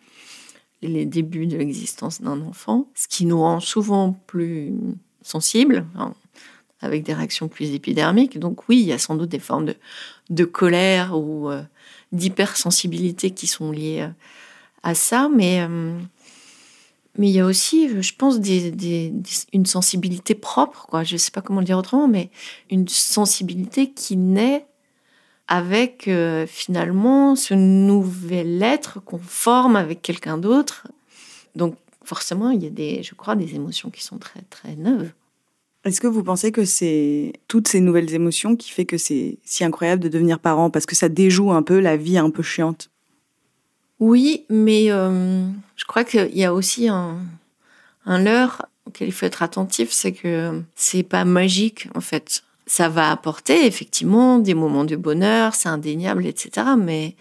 les 0.81 1.05
débuts 1.05 1.47
de 1.47 1.57
l'existence 1.57 2.21
d'un 2.21 2.41
enfant, 2.41 2.87
ce 2.95 3.07
qui 3.07 3.25
nous 3.25 3.39
rend 3.39 3.59
souvent 3.59 4.13
plus 4.27 4.73
sensibles, 5.21 5.85
hein, 5.95 6.13
avec 6.81 7.03
des 7.03 7.13
réactions 7.13 7.47
plus 7.47 7.73
épidermiques. 7.73 8.37
Donc 8.37 8.67
oui, 8.69 8.79
il 8.79 8.85
y 8.85 8.93
a 8.93 8.99
sans 8.99 9.15
doute 9.15 9.29
des 9.29 9.39
formes 9.39 9.73
de, 10.29 10.45
colère 10.45 11.17
ou 11.17 11.49
euh, 11.49 11.63
d'hypersensibilité 12.11 13.31
qui 13.31 13.47
sont 13.47 13.71
liées 13.71 14.07
à 14.83 14.93
ça, 14.93 15.29
mais 15.33 15.67
mais 17.17 17.29
il 17.29 17.33
y 17.33 17.39
a 17.39 17.45
aussi, 17.45 17.89
je 18.01 18.13
pense, 18.15 18.37
une 19.53 19.65
sensibilité 19.65 20.35
propre, 20.35 20.85
quoi. 20.87 21.03
Je 21.03 21.13
ne 21.13 21.17
sais 21.17 21.31
pas 21.31 21.41
comment 21.41 21.59
le 21.59 21.65
dire 21.65 21.77
autrement, 21.77 22.07
mais 22.07 22.29
une 22.69 22.87
sensibilité 22.87 23.91
qui 23.91 24.17
naît 24.17 24.65
avec 25.47 26.07
euh, 26.07 26.45
finalement 26.45 27.35
ce 27.35 27.53
nouvel 27.53 28.61
être 28.61 28.99
qu'on 29.03 29.17
forme 29.17 29.75
avec 29.75 30.01
quelqu'un 30.01 30.37
d'autre. 30.37 30.87
Donc 31.55 31.75
forcément, 32.03 32.51
il 32.51 32.63
y 32.63 32.67
a 32.67 32.69
des, 32.69 33.01
je 33.01 33.15
crois, 33.15 33.35
des 33.35 33.55
émotions 33.55 33.89
qui 33.89 34.03
sont 34.03 34.17
très 34.17 34.41
très 34.49 34.75
neuves. 34.75 35.11
Est-ce 35.85 36.01
que 36.01 36.07
vous 36.07 36.23
pensez 36.23 36.51
que 36.51 36.65
c'est 36.65 37.33
toutes 37.47 37.67
ces 37.69 37.79
nouvelles 37.79 38.13
émotions 38.13 38.57
qui 38.57 38.71
fait 38.71 38.85
que 38.85 38.97
c'est 38.97 39.37
si 39.45 39.63
incroyable 39.63 40.03
de 40.03 40.09
devenir 40.09 40.39
parent? 40.39 40.69
Parce 40.69 40.85
que 40.85 40.95
ça 40.95 41.07
déjoue 41.07 41.51
un 41.51 41.63
peu 41.63 41.79
la 41.79 41.95
vie 41.95 42.17
un 42.17 42.29
peu 42.29 42.43
chiante 42.43 42.89
oui, 43.99 44.45
mais 44.49 44.91
euh, 44.91 45.47
je 45.75 45.85
crois 45.85 46.03
qu'il 46.03 46.35
y 46.37 46.45
a 46.45 46.53
aussi 46.53 46.87
un, 46.87 47.17
un 48.05 48.21
leurre 48.21 48.65
auquel 48.85 49.07
il 49.07 49.11
faut 49.11 49.25
être 49.25 49.43
attentif, 49.43 49.91
c'est 49.91 50.13
que 50.13 50.61
c'est 50.75 51.03
pas 51.03 51.25
magique 51.25 51.89
en 51.95 52.01
fait. 52.01 52.43
Ça 52.65 52.89
va 52.89 53.11
apporter 53.11 53.65
effectivement 53.65 54.39
des 54.39 54.53
moments 54.53 54.83
de 54.83 54.95
bonheur, 54.95 55.55
c'est 55.55 55.69
indéniable, 55.69 56.25
etc. 56.25 56.67
Mais 56.77 57.15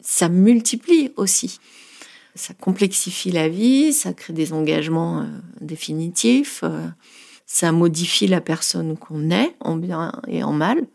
ça 0.00 0.28
multiplie 0.28 1.12
aussi. 1.16 1.58
Ça 2.34 2.54
complexifie 2.54 3.30
la 3.30 3.48
vie, 3.48 3.92
ça 3.92 4.12
crée 4.12 4.32
des 4.32 4.52
engagements 4.52 5.20
euh, 5.20 5.24
définitifs, 5.60 6.60
euh, 6.62 6.86
ça 7.46 7.72
modifie 7.72 8.28
la 8.28 8.40
personne 8.40 8.96
qu'on 8.96 9.30
est, 9.30 9.56
en 9.60 9.76
bien 9.76 10.12
et 10.28 10.42
en 10.44 10.52
mal, 10.52 10.86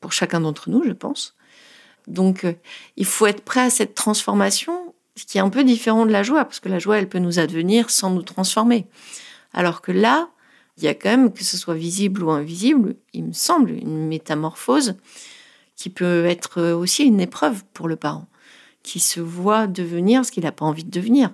pour 0.00 0.12
chacun 0.12 0.40
d'entre 0.40 0.68
nous, 0.68 0.82
je 0.84 0.92
pense. 0.92 1.34
Donc, 2.06 2.44
euh, 2.44 2.54
il 2.96 3.06
faut 3.06 3.26
être 3.26 3.42
prêt 3.42 3.60
à 3.60 3.70
cette 3.70 3.94
transformation, 3.94 4.94
ce 5.16 5.24
qui 5.24 5.38
est 5.38 5.40
un 5.40 5.50
peu 5.50 5.64
différent 5.64 6.06
de 6.06 6.12
la 6.12 6.22
joie, 6.22 6.44
parce 6.44 6.60
que 6.60 6.68
la 6.68 6.78
joie, 6.78 6.98
elle 6.98 7.08
peut 7.08 7.18
nous 7.18 7.38
advenir 7.38 7.90
sans 7.90 8.10
nous 8.10 8.22
transformer. 8.22 8.86
Alors 9.52 9.82
que 9.82 9.92
là, 9.92 10.28
il 10.78 10.84
y 10.84 10.88
a 10.88 10.94
quand 10.94 11.10
même, 11.10 11.32
que 11.32 11.44
ce 11.44 11.56
soit 11.56 11.74
visible 11.74 12.22
ou 12.24 12.30
invisible, 12.30 12.96
il 13.12 13.24
me 13.24 13.32
semble, 13.32 13.70
une 13.70 14.08
métamorphose 14.08 14.96
qui 15.76 15.90
peut 15.90 16.24
être 16.24 16.62
aussi 16.72 17.04
une 17.04 17.20
épreuve 17.20 17.64
pour 17.74 17.88
le 17.88 17.96
parent, 17.96 18.26
qui 18.82 19.00
se 19.00 19.20
voit 19.20 19.66
devenir 19.66 20.24
ce 20.24 20.32
qu'il 20.32 20.44
n'a 20.44 20.52
pas 20.52 20.64
envie 20.64 20.84
de 20.84 20.90
devenir 20.90 21.30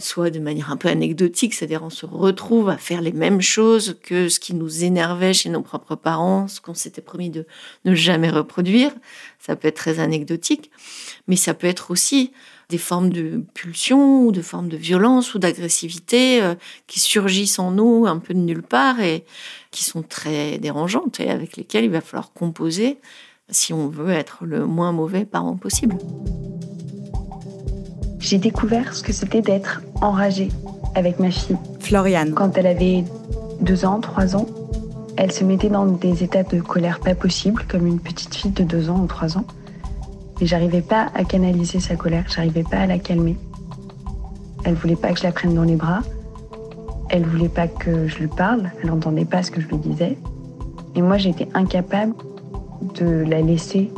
soit 0.00 0.30
de 0.30 0.38
manière 0.38 0.70
un 0.70 0.76
peu 0.76 0.88
anecdotique, 0.88 1.54
c'est-à-dire 1.54 1.82
on 1.82 1.90
se 1.90 2.06
retrouve 2.06 2.68
à 2.68 2.76
faire 2.76 3.00
les 3.00 3.12
mêmes 3.12 3.40
choses 3.40 3.96
que 4.02 4.28
ce 4.28 4.40
qui 4.40 4.54
nous 4.54 4.84
énervait 4.84 5.32
chez 5.32 5.48
nos 5.48 5.62
propres 5.62 5.96
parents, 5.96 6.48
ce 6.48 6.60
qu'on 6.60 6.74
s'était 6.74 7.00
promis 7.00 7.30
de 7.30 7.46
ne 7.84 7.94
jamais 7.94 8.30
reproduire. 8.30 8.92
Ça 9.38 9.56
peut 9.56 9.68
être 9.68 9.76
très 9.76 10.00
anecdotique, 10.00 10.70
mais 11.28 11.36
ça 11.36 11.54
peut 11.54 11.66
être 11.66 11.90
aussi 11.90 12.32
des 12.68 12.78
formes 12.78 13.10
de 13.10 13.44
pulsion 13.52 14.24
ou 14.24 14.32
de 14.32 14.42
formes 14.42 14.68
de 14.68 14.76
violence 14.76 15.34
ou 15.34 15.38
d'agressivité 15.38 16.42
euh, 16.42 16.54
qui 16.86 17.00
surgissent 17.00 17.58
en 17.58 17.72
nous 17.72 18.06
un 18.06 18.18
peu 18.18 18.32
de 18.32 18.38
nulle 18.38 18.62
part 18.62 19.00
et 19.00 19.24
qui 19.70 19.84
sont 19.84 20.02
très 20.02 20.58
dérangeantes 20.58 21.20
et 21.20 21.30
avec 21.30 21.56
lesquelles 21.56 21.84
il 21.84 21.90
va 21.90 22.00
falloir 22.00 22.32
composer 22.32 22.98
si 23.50 23.72
on 23.72 23.88
veut 23.88 24.10
être 24.10 24.44
le 24.44 24.66
moins 24.66 24.92
mauvais 24.92 25.24
parent 25.24 25.56
possible 25.56 25.96
j'ai 28.20 28.38
découvert 28.38 28.94
ce 28.94 29.02
que 29.02 29.12
c'était 29.12 29.40
d'être 29.40 29.82
enragée 30.00 30.50
avec 30.94 31.18
ma 31.18 31.30
fille. 31.30 31.56
Floriane. 31.80 32.32
Quand 32.34 32.56
elle 32.56 32.66
avait 32.66 33.04
deux 33.60 33.84
ans, 33.84 33.98
trois 34.00 34.36
ans, 34.36 34.46
elle 35.16 35.32
se 35.32 35.42
mettait 35.42 35.68
dans 35.68 35.86
des 35.86 36.22
états 36.22 36.42
de 36.42 36.60
colère 36.60 37.00
pas 37.00 37.14
possibles, 37.14 37.64
comme 37.68 37.86
une 37.86 37.98
petite 37.98 38.34
fille 38.34 38.50
de 38.50 38.62
deux 38.62 38.90
ans 38.90 39.00
ou 39.00 39.06
trois 39.06 39.36
ans. 39.36 39.44
Mais 40.40 40.46
j'arrivais 40.46 40.82
pas 40.82 41.08
à 41.14 41.24
canaliser 41.24 41.80
sa 41.80 41.96
colère, 41.96 42.24
j'arrivais 42.28 42.62
pas 42.62 42.78
à 42.78 42.86
la 42.86 42.98
calmer. 42.98 43.36
Elle 44.64 44.74
voulait 44.74 44.96
pas 44.96 45.12
que 45.12 45.18
je 45.18 45.24
la 45.24 45.32
prenne 45.32 45.54
dans 45.54 45.64
les 45.64 45.76
bras. 45.76 46.00
Elle 47.08 47.24
voulait 47.24 47.48
pas 47.48 47.66
que 47.66 48.06
je 48.06 48.18
lui 48.18 48.28
parle. 48.28 48.70
Elle 48.82 48.90
n'entendait 48.90 49.24
pas 49.24 49.42
ce 49.42 49.50
que 49.50 49.60
je 49.60 49.66
lui 49.68 49.78
disais. 49.78 50.16
Et 50.94 51.02
moi, 51.02 51.18
j'étais 51.18 51.48
incapable 51.54 52.14
de 52.94 53.24
la 53.24 53.40
laisser 53.40 53.90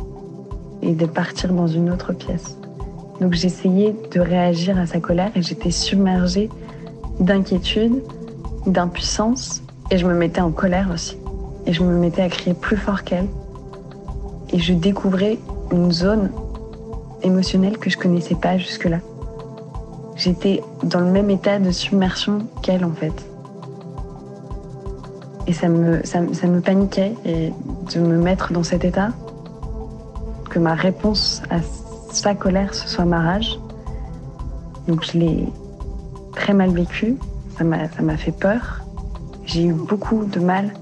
et 0.82 0.92
de 0.92 1.06
partir 1.06 1.52
dans 1.52 1.66
une 1.66 1.90
autre 1.90 2.12
pièce. 2.12 2.56
Donc 3.22 3.34
j'essayais 3.34 3.94
de 4.10 4.18
réagir 4.18 4.76
à 4.76 4.86
sa 4.86 4.98
colère 4.98 5.30
et 5.36 5.42
j'étais 5.42 5.70
submergée 5.70 6.50
d'inquiétude, 7.20 8.02
d'impuissance 8.66 9.62
et 9.92 9.98
je 9.98 10.04
me 10.06 10.14
mettais 10.14 10.40
en 10.40 10.50
colère 10.50 10.90
aussi. 10.92 11.16
Et 11.64 11.72
je 11.72 11.84
me 11.84 11.96
mettais 11.96 12.22
à 12.22 12.28
crier 12.28 12.52
plus 12.52 12.76
fort 12.76 13.04
qu'elle. 13.04 13.28
Et 14.52 14.58
je 14.58 14.72
découvrais 14.72 15.38
une 15.70 15.92
zone 15.92 16.32
émotionnelle 17.22 17.78
que 17.78 17.90
je 17.90 17.96
connaissais 17.96 18.34
pas 18.34 18.58
jusque-là. 18.58 18.98
J'étais 20.16 20.60
dans 20.82 21.00
le 21.00 21.12
même 21.12 21.30
état 21.30 21.60
de 21.60 21.70
submersion 21.70 22.40
qu'elle 22.60 22.84
en 22.84 22.92
fait. 22.92 23.14
Et 25.46 25.52
ça 25.52 25.68
me, 25.68 26.04
ça, 26.04 26.18
ça 26.32 26.48
me 26.48 26.60
paniquait 26.60 27.14
et 27.24 27.52
de 27.94 28.00
me 28.00 28.16
mettre 28.16 28.52
dans 28.52 28.64
cet 28.64 28.84
état, 28.84 29.10
que 30.50 30.58
ma 30.58 30.74
réponse 30.74 31.40
à 31.50 31.60
sa 32.14 32.34
colère, 32.34 32.74
ce 32.74 32.88
soit 32.88 33.04
ma 33.04 33.20
rage. 33.20 33.58
Donc 34.88 35.04
je 35.04 35.18
l'ai 35.18 35.48
très 36.34 36.54
mal 36.54 36.70
vécu, 36.70 37.16
ça 37.56 37.64
m'a 37.64 38.16
fait 38.16 38.32
peur. 38.32 38.80
J'ai 39.44 39.64
eu 39.66 39.72
beaucoup 39.72 40.24
de 40.24 40.40
mal 40.40 40.72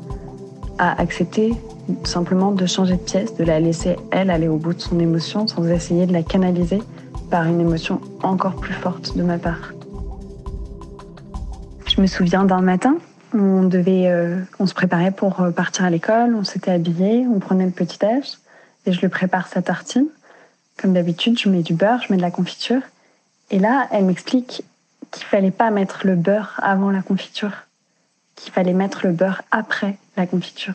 à 0.78 1.00
accepter 1.00 1.54
simplement 2.04 2.52
de 2.52 2.66
changer 2.66 2.94
de 2.94 3.00
pièce, 3.00 3.34
de 3.36 3.44
la 3.44 3.60
laisser 3.60 3.96
elle 4.10 4.30
aller 4.30 4.48
au 4.48 4.56
bout 4.56 4.74
de 4.74 4.80
son 4.80 4.98
émotion 4.98 5.46
sans 5.46 5.66
essayer 5.66 6.06
de 6.06 6.12
la 6.12 6.22
canaliser 6.22 6.82
par 7.30 7.46
une 7.46 7.60
émotion 7.60 8.00
encore 8.22 8.56
plus 8.56 8.74
forte 8.74 9.16
de 9.16 9.22
ma 9.22 9.38
part. 9.38 9.72
Je 11.86 12.00
me 12.00 12.06
souviens 12.06 12.44
d'un 12.44 12.60
matin, 12.60 12.96
on 13.34 13.64
devait, 13.64 14.08
euh, 14.08 14.40
on 14.58 14.66
se 14.66 14.74
préparait 14.74 15.10
pour 15.10 15.40
euh, 15.40 15.50
partir 15.50 15.84
à 15.84 15.90
l'école, 15.90 16.34
on 16.34 16.44
s'était 16.44 16.70
habillé, 16.70 17.26
on 17.26 17.38
prenait 17.38 17.66
le 17.66 17.72
petit 17.72 18.04
âge 18.04 18.38
et 18.86 18.92
je 18.92 19.00
lui 19.00 19.08
prépare 19.08 19.48
sa 19.48 19.62
tartine. 19.62 20.06
Comme 20.80 20.94
d'habitude, 20.94 21.38
je 21.38 21.50
mets 21.50 21.62
du 21.62 21.74
beurre, 21.74 22.00
je 22.02 22.10
mets 22.10 22.16
de 22.16 22.22
la 22.22 22.30
confiture. 22.30 22.80
Et 23.50 23.58
là, 23.58 23.86
elle 23.90 24.06
m'explique 24.06 24.62
qu'il 25.10 25.24
fallait 25.24 25.50
pas 25.50 25.70
mettre 25.70 26.06
le 26.06 26.16
beurre 26.16 26.58
avant 26.62 26.90
la 26.90 27.02
confiture, 27.02 27.52
qu'il 28.34 28.50
fallait 28.50 28.72
mettre 28.72 29.06
le 29.06 29.12
beurre 29.12 29.42
après 29.50 29.98
la 30.16 30.26
confiture. 30.26 30.72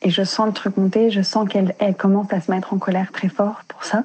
Et 0.00 0.08
je 0.08 0.22
sens 0.22 0.46
le 0.46 0.52
truc 0.52 0.78
monter, 0.78 1.10
je 1.10 1.20
sens 1.20 1.46
qu'elle 1.48 1.74
elle 1.80 1.94
commence 1.94 2.32
à 2.32 2.40
se 2.40 2.50
mettre 2.50 2.72
en 2.72 2.78
colère 2.78 3.12
très 3.12 3.28
fort 3.28 3.62
pour 3.68 3.84
ça. 3.84 4.04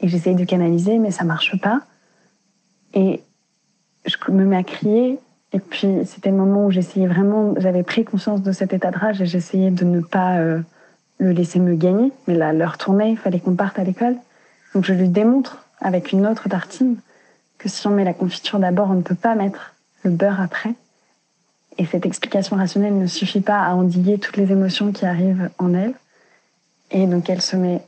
Et 0.00 0.08
j'essaye 0.08 0.36
de 0.36 0.44
canaliser, 0.44 0.98
mais 0.98 1.10
ça 1.10 1.24
marche 1.24 1.58
pas. 1.60 1.80
Et 2.94 3.22
je 4.04 4.16
me 4.30 4.44
mets 4.44 4.56
à 4.56 4.62
crier. 4.62 5.18
Et 5.52 5.58
puis, 5.58 5.88
c'était 6.04 6.30
le 6.30 6.36
moment 6.36 6.66
où 6.66 6.70
j'essayais 6.70 7.08
vraiment, 7.08 7.54
j'avais 7.56 7.82
pris 7.82 8.04
conscience 8.04 8.42
de 8.42 8.52
cet 8.52 8.72
état 8.72 8.92
de 8.92 8.98
rage 8.98 9.20
et 9.20 9.26
j'essayais 9.26 9.70
de 9.70 9.84
ne 9.84 10.00
pas 10.00 10.36
euh, 10.38 10.60
le 11.18 11.32
laisser 11.32 11.58
me 11.58 11.74
gagner, 11.74 12.12
mais 12.26 12.34
là, 12.34 12.52
l'heure 12.52 12.78
tournait, 12.78 13.12
il 13.12 13.16
fallait 13.16 13.40
qu'on 13.40 13.54
parte 13.54 13.78
à 13.78 13.84
l'école. 13.84 14.16
Donc 14.74 14.84
je 14.84 14.92
lui 14.92 15.08
démontre 15.08 15.64
avec 15.80 16.12
une 16.12 16.26
autre 16.26 16.48
tartine 16.48 16.96
que 17.58 17.68
si 17.68 17.86
on 17.86 17.90
met 17.90 18.04
la 18.04 18.14
confiture 18.14 18.58
d'abord, 18.58 18.90
on 18.90 18.94
ne 18.94 19.02
peut 19.02 19.14
pas 19.14 19.34
mettre 19.34 19.74
le 20.02 20.10
beurre 20.10 20.40
après. 20.40 20.74
Et 21.78 21.86
cette 21.86 22.06
explication 22.06 22.56
rationnelle 22.56 22.98
ne 22.98 23.06
suffit 23.06 23.40
pas 23.40 23.60
à 23.60 23.74
endiguer 23.74 24.18
toutes 24.18 24.36
les 24.36 24.50
émotions 24.52 24.92
qui 24.92 25.06
arrivent 25.06 25.50
en 25.58 25.74
elle. 25.74 25.94
Et 26.90 27.06
donc 27.06 27.28
elle 27.28 27.42
se 27.42 27.56
met 27.56 27.82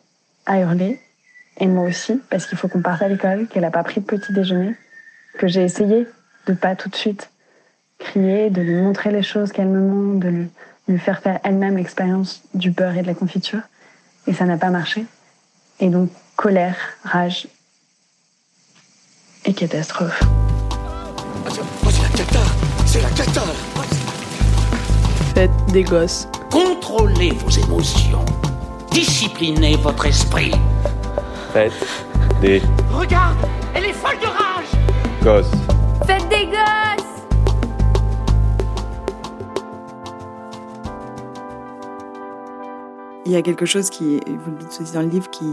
à 0.46 0.60
hurler, 0.60 0.98
et 1.60 1.66
moi 1.66 1.84
aussi, 1.84 2.20
parce 2.30 2.46
qu'il 2.46 2.56
faut 2.56 2.68
qu'on 2.68 2.82
parte 2.82 3.02
à 3.02 3.08
l'école, 3.08 3.46
qu'elle 3.48 3.62
n'a 3.62 3.70
pas 3.70 3.82
pris 3.82 4.00
de 4.00 4.06
petit 4.06 4.32
déjeuner, 4.32 4.74
que 5.38 5.48
j'ai 5.48 5.62
essayé 5.62 6.06
de 6.46 6.52
pas 6.54 6.76
tout 6.76 6.88
de 6.88 6.96
suite 6.96 7.30
crier, 7.98 8.48
de 8.50 8.62
lui 8.62 8.76
montrer 8.76 9.10
les 9.10 9.22
choses 9.22 9.52
calmement, 9.52 10.14
de 10.14 10.28
lui 10.28 10.48
lui 10.88 10.98
faire 10.98 11.20
faire 11.20 11.38
elle-même 11.44 11.76
l'expérience 11.76 12.42
du 12.54 12.70
beurre 12.70 12.96
et 12.96 13.02
de 13.02 13.06
la 13.06 13.14
confiture. 13.14 13.60
Et 14.26 14.32
ça 14.32 14.44
n'a 14.44 14.56
pas 14.56 14.70
marché. 14.70 15.04
Et 15.80 15.88
donc, 15.88 16.10
colère, 16.36 16.76
rage 17.04 17.46
et 19.44 19.52
catastrophe. 19.52 20.20
c'est 21.48 22.02
la 22.02 22.08
cata 22.08 22.40
C'est 22.86 23.02
la 23.02 23.10
cata 23.10 23.42
Faites 25.34 25.50
des 25.72 25.84
gosses. 25.84 26.26
Contrôlez 26.50 27.30
vos 27.30 27.50
émotions. 27.50 28.24
Disciplinez 28.90 29.76
votre 29.76 30.06
esprit. 30.06 30.52
Faites 31.52 31.72
des 32.40 32.60
Regarde 32.90 33.36
Elle 33.74 33.84
est 33.84 33.92
folle 33.92 34.18
de 34.20 34.26
rage 34.26 35.22
gosses. 35.22 35.50
Faites 36.06 36.28
des 36.28 36.46
gosses 36.46 37.07
Il 43.28 43.32
y 43.32 43.36
a 43.36 43.42
quelque 43.42 43.66
chose 43.66 43.90
qui, 43.90 44.20
vous 44.26 44.50
le 44.52 44.56
dites 44.58 44.80
aussi 44.80 44.92
dans 44.94 45.02
le 45.02 45.08
livre, 45.08 45.28
qui 45.30 45.44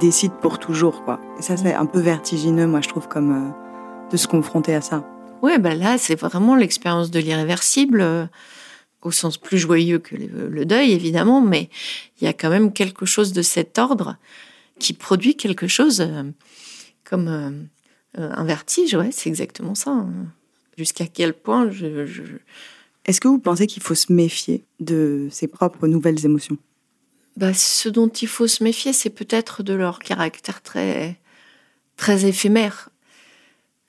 décide 0.00 0.32
pour 0.40 0.58
toujours, 0.58 1.04
quoi. 1.04 1.20
Et 1.38 1.42
ça, 1.42 1.54
c'est 1.58 1.74
un 1.74 1.84
peu 1.84 2.00
vertigineux, 2.00 2.66
moi, 2.66 2.80
je 2.80 2.88
trouve, 2.88 3.08
comme 3.08 3.30
euh, 3.48 4.08
de 4.10 4.16
se 4.16 4.26
confronter 4.26 4.74
à 4.74 4.80
ça. 4.80 5.06
Ouais, 5.42 5.58
ben 5.58 5.78
là, 5.78 5.98
c'est 5.98 6.14
vraiment 6.14 6.56
l'expérience 6.56 7.10
de 7.10 7.20
l'irréversible, 7.20 8.00
euh, 8.00 8.24
au 9.02 9.10
sens 9.10 9.36
plus 9.36 9.58
joyeux 9.58 9.98
que 9.98 10.16
le, 10.16 10.48
le 10.48 10.64
deuil, 10.64 10.92
évidemment, 10.92 11.42
mais 11.42 11.68
il 12.20 12.24
y 12.24 12.26
a 12.26 12.32
quand 12.32 12.48
même 12.48 12.72
quelque 12.72 13.04
chose 13.04 13.34
de 13.34 13.42
cet 13.42 13.78
ordre 13.78 14.16
qui 14.78 14.94
produit 14.94 15.36
quelque 15.36 15.66
chose 15.68 16.00
euh, 16.00 16.22
comme 17.04 17.68
un 18.16 18.44
vertige, 18.44 18.94
ouais, 18.94 19.10
c'est 19.12 19.28
exactement 19.28 19.74
ça. 19.74 19.90
hein. 19.90 20.08
Jusqu'à 20.78 21.06
quel 21.06 21.34
point 21.34 21.70
je, 21.70 22.06
je- 22.06 22.22
Est-ce 23.04 23.20
que 23.20 23.28
vous 23.28 23.38
pensez 23.38 23.66
qu'il 23.66 23.82
faut 23.82 23.94
se 23.94 24.10
méfier 24.10 24.64
de 24.80 25.28
ses 25.30 25.48
propres 25.48 25.86
nouvelles 25.86 26.24
émotions? 26.24 26.56
Bah, 27.40 27.54
ce 27.54 27.88
dont 27.88 28.08
il 28.08 28.28
faut 28.28 28.46
se 28.46 28.62
méfier, 28.62 28.92
c'est 28.92 29.08
peut-être 29.08 29.62
de 29.62 29.72
leur 29.72 30.00
caractère 30.00 30.60
très, 30.60 31.16
très 31.96 32.26
éphémère. 32.26 32.90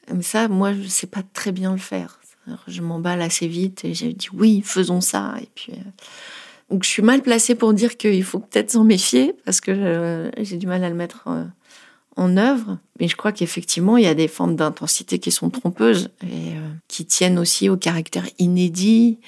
Mais 0.09 0.23
ça, 0.23 0.47
moi, 0.47 0.71
je 0.71 0.79
ne 0.79 0.87
sais 0.87 1.05
pas 1.05 1.21
très 1.33 1.51
bien 1.51 1.73
le 1.73 1.77
faire. 1.77 2.21
Je 2.67 2.81
m'emballe 2.81 3.21
assez 3.21 3.49
vite 3.49 3.83
et 3.83 3.93
j'ai 3.93 4.13
dit 4.13 4.29
oui, 4.31 4.61
faisons 4.63 5.01
ça. 5.01 5.35
Et 5.41 5.49
puis, 5.53 5.73
euh, 5.73 5.89
donc, 6.69 6.85
je 6.85 6.89
suis 6.89 7.01
mal 7.01 7.23
placée 7.23 7.53
pour 7.53 7.73
dire 7.73 7.97
qu'il 7.97 8.23
faut 8.23 8.39
peut-être 8.39 8.71
s'en 8.71 8.85
méfier 8.85 9.35
parce 9.43 9.59
que 9.59 9.71
euh, 9.71 10.31
j'ai 10.37 10.55
du 10.55 10.65
mal 10.65 10.81
à 10.85 10.89
le 10.89 10.95
mettre 10.95 11.27
euh, 11.27 11.43
en 12.15 12.37
œuvre. 12.37 12.77
Mais 13.01 13.09
je 13.09 13.17
crois 13.17 13.33
qu'effectivement, 13.33 13.97
il 13.97 14.05
y 14.05 14.07
a 14.07 14.15
des 14.15 14.29
formes 14.29 14.55
d'intensité 14.55 15.19
qui 15.19 15.29
sont 15.29 15.49
trompeuses 15.49 16.09
et 16.23 16.53
qui 16.87 17.05
tiennent 17.05 17.37
aussi 17.37 17.67
au 17.67 17.75
caractère 17.75 18.27
inédit 18.39 19.19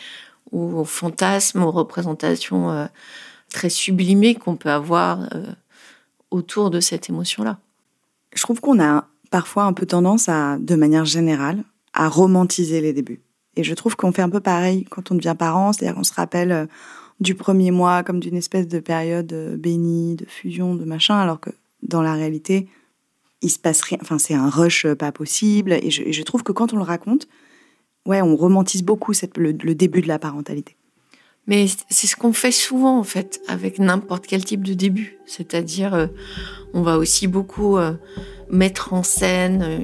ou 0.54 0.80
aux 0.80 0.86
fantasmes, 0.86 1.64
aux 1.64 1.72
représentations 1.72 2.88
très 3.54 3.70
sublimées 3.70 4.36
qu'on 4.36 4.58
peut 4.58 4.70
avoir 4.70 5.22
euh, 5.34 5.46
autour 6.32 6.70
de 6.70 6.82
cette 6.82 7.10
émotion-là. 7.10 7.60
Je 8.36 8.42
trouve 8.42 8.60
qu'on 8.60 8.84
a 8.84 9.08
parfois 9.32 9.64
un 9.64 9.74
peu 9.74 9.86
tendance 9.86 10.28
à, 10.28 10.58
de 10.60 10.76
manière 10.76 11.06
générale, 11.06 11.64
à 11.94 12.10
romantiser 12.10 12.82
les 12.82 12.92
débuts. 12.92 13.22
Et 13.56 13.64
je 13.64 13.74
trouve 13.74 13.96
qu'on 13.96 14.12
fait 14.12 14.24
un 14.24 14.30
peu 14.30 14.40
pareil 14.40 14.84
quand 14.90 15.12
on 15.12 15.16
devient 15.16 15.36
parent, 15.38 15.72
c'est-à-dire 15.72 15.96
qu'on 15.96 16.04
se 16.04 16.14
rappelle 16.14 16.52
euh, 16.52 16.66
du 17.20 17.36
premier 17.36 17.72
mois 17.72 18.04
comme 18.04 18.20
d'une 18.20 18.36
espèce 18.36 18.68
de 18.68 18.80
période 18.80 19.34
bénie, 19.58 20.16
de 20.16 20.26
fusion, 20.26 20.76
de 20.76 20.84
machin, 20.84 21.16
alors 21.16 21.40
que 21.40 21.52
dans 21.84 22.02
la 22.02 22.14
réalité, 22.14 22.68
il 23.42 23.50
se 23.50 23.60
passe 23.60 23.82
rien. 23.82 24.00
Enfin, 24.02 24.18
c'est 24.18 24.34
un 24.34 24.50
rush 24.50 24.88
pas 24.94 25.12
possible. 25.12 25.74
Et 25.74 25.92
je, 25.92 26.24
trouve 26.24 26.44
que 26.44 26.52
quand 26.52 26.74
on 26.74 26.78
le 26.78 26.84
raconte, 26.84 27.28
ouais, 28.08 28.22
on 28.22 28.36
romantise 28.36 28.84
beaucoup 28.84 29.14
le 29.36 29.76
début 29.76 30.02
de 30.02 30.08
la 30.08 30.18
parentalité. 30.18 30.76
Mais 31.46 31.66
c'est 31.90 32.08
ce 32.08 32.16
qu'on 32.16 32.32
fait 32.32 32.54
souvent 32.54 32.98
en 32.98 33.04
fait 33.04 33.42
avec 33.48 33.78
n'importe 33.80 34.28
quel 34.28 34.46
type 34.46 34.64
de 34.64 34.74
début. 34.74 35.18
C'est-à-dire, 35.26 35.94
euh, 35.94 36.08
on 36.74 36.82
va 36.82 36.98
aussi 36.98 37.28
beaucoup 37.28 37.78
euh, 37.78 37.94
mettre 38.50 38.94
en 38.94 39.04
scène 39.04 39.64
euh, 39.64 39.80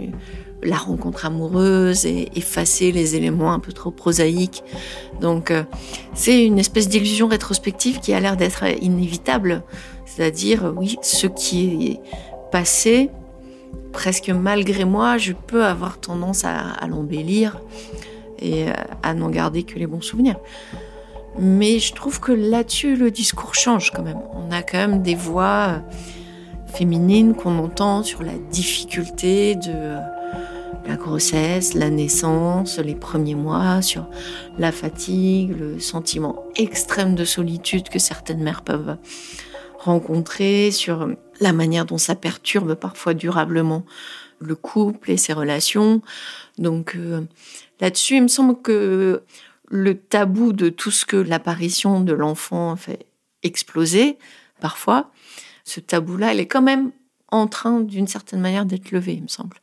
la 0.64 0.78
rencontre 0.78 1.26
amoureuse 1.26 2.06
et 2.06 2.30
effacer 2.36 2.92
les 2.92 3.16
éléments 3.16 3.54
un 3.54 3.60
peu 3.60 3.72
trop 3.72 3.92
prosaïques. 3.92 4.64
Donc, 5.22 5.52
euh, 5.52 5.64
c'est 6.14 6.46
une 6.46 6.60
espèce 6.60 6.90
d'illusion 6.90 7.28
rétrospective 7.28 8.00
qui 8.00 8.14
a 8.14 8.20
l'air 8.20 8.38
d'être 8.38 8.64
inévitable. 8.82 9.64
C'est-à-dire, 10.06 10.74
oui, 10.76 10.98
ce 11.02 11.28
qui 11.28 11.88
est 11.88 12.00
passé, 12.52 13.10
presque 13.94 14.30
malgré 14.30 14.86
moi, 14.86 15.18
je 15.18 15.34
peux 15.34 15.64
avoir 15.64 16.00
tendance 16.00 16.44
à, 16.44 16.58
à 16.58 16.88
l'embellir 16.88 17.62
et 18.42 18.66
à 19.04 19.14
n'en 19.14 19.30
garder 19.30 19.64
que 19.64 19.78
les 19.78 19.86
bons 19.86 20.02
souvenirs. 20.02 20.38
Mais 21.40 21.80
je 21.80 21.94
trouve 21.94 22.20
que 22.20 22.34
là-dessus, 22.34 22.96
le 22.96 23.12
discours 23.12 23.56
change 23.56 23.92
quand 23.92 24.04
même. 24.04 24.20
On 24.34 24.52
a 24.52 24.62
quand 24.62 24.78
même 24.78 25.02
des 25.02 25.16
voix 25.16 25.82
féminines 26.68 27.34
qu'on 27.34 27.58
entend 27.60 28.04
sur 28.04 28.24
la 28.24 28.38
difficulté 28.52 29.56
de 29.56 29.98
la 30.88 30.96
grossesse, 30.96 31.76
la 31.76 31.90
naissance, 31.90 32.78
les 32.80 32.96
premiers 32.96 33.36
mois, 33.36 33.82
sur 33.82 34.10
la 34.58 34.72
fatigue, 34.72 35.58
le 35.58 35.80
sentiment 35.80 36.44
extrême 36.56 37.16
de 37.16 37.26
solitude 37.26 37.90
que 37.90 38.00
certaines 38.00 38.42
mères 38.42 38.64
peuvent 38.64 38.98
rencontrer, 39.78 40.72
sur 40.72 41.08
la 41.40 41.54
manière 41.54 41.86
dont 41.86 41.98
ça 41.98 42.16
perturbe 42.16 42.76
parfois 42.76 43.14
durablement 43.14 43.86
le 44.40 44.56
couple 44.56 45.12
et 45.12 45.18
ses 45.18 45.34
relations. 45.34 46.02
Donc 46.58 46.96
euh, 46.96 47.22
là-dessus, 47.80 48.18
il 48.18 48.24
me 48.24 48.28
semble 48.28 48.62
que 48.62 49.24
le 49.70 49.98
tabou 49.98 50.54
de 50.54 50.70
tout 50.70 50.92
ce 50.92 51.06
que 51.06 51.18
l'apparition 51.18 52.02
de 52.02 52.14
l'enfant 52.14 52.76
fait 52.76 53.06
exploser, 53.44 54.18
parfois, 54.60 55.12
ce 55.64 55.80
tabou-là, 55.80 56.34
il 56.34 56.40
est 56.40 56.48
quand 56.48 56.62
même 56.62 56.92
en 57.32 57.48
train, 57.48 57.80
d'une 57.80 58.08
certaine 58.08 58.42
manière, 58.42 58.66
d'être 58.66 58.92
levé, 58.92 59.14
il 59.14 59.24
me 59.24 59.28
semble. 59.28 59.58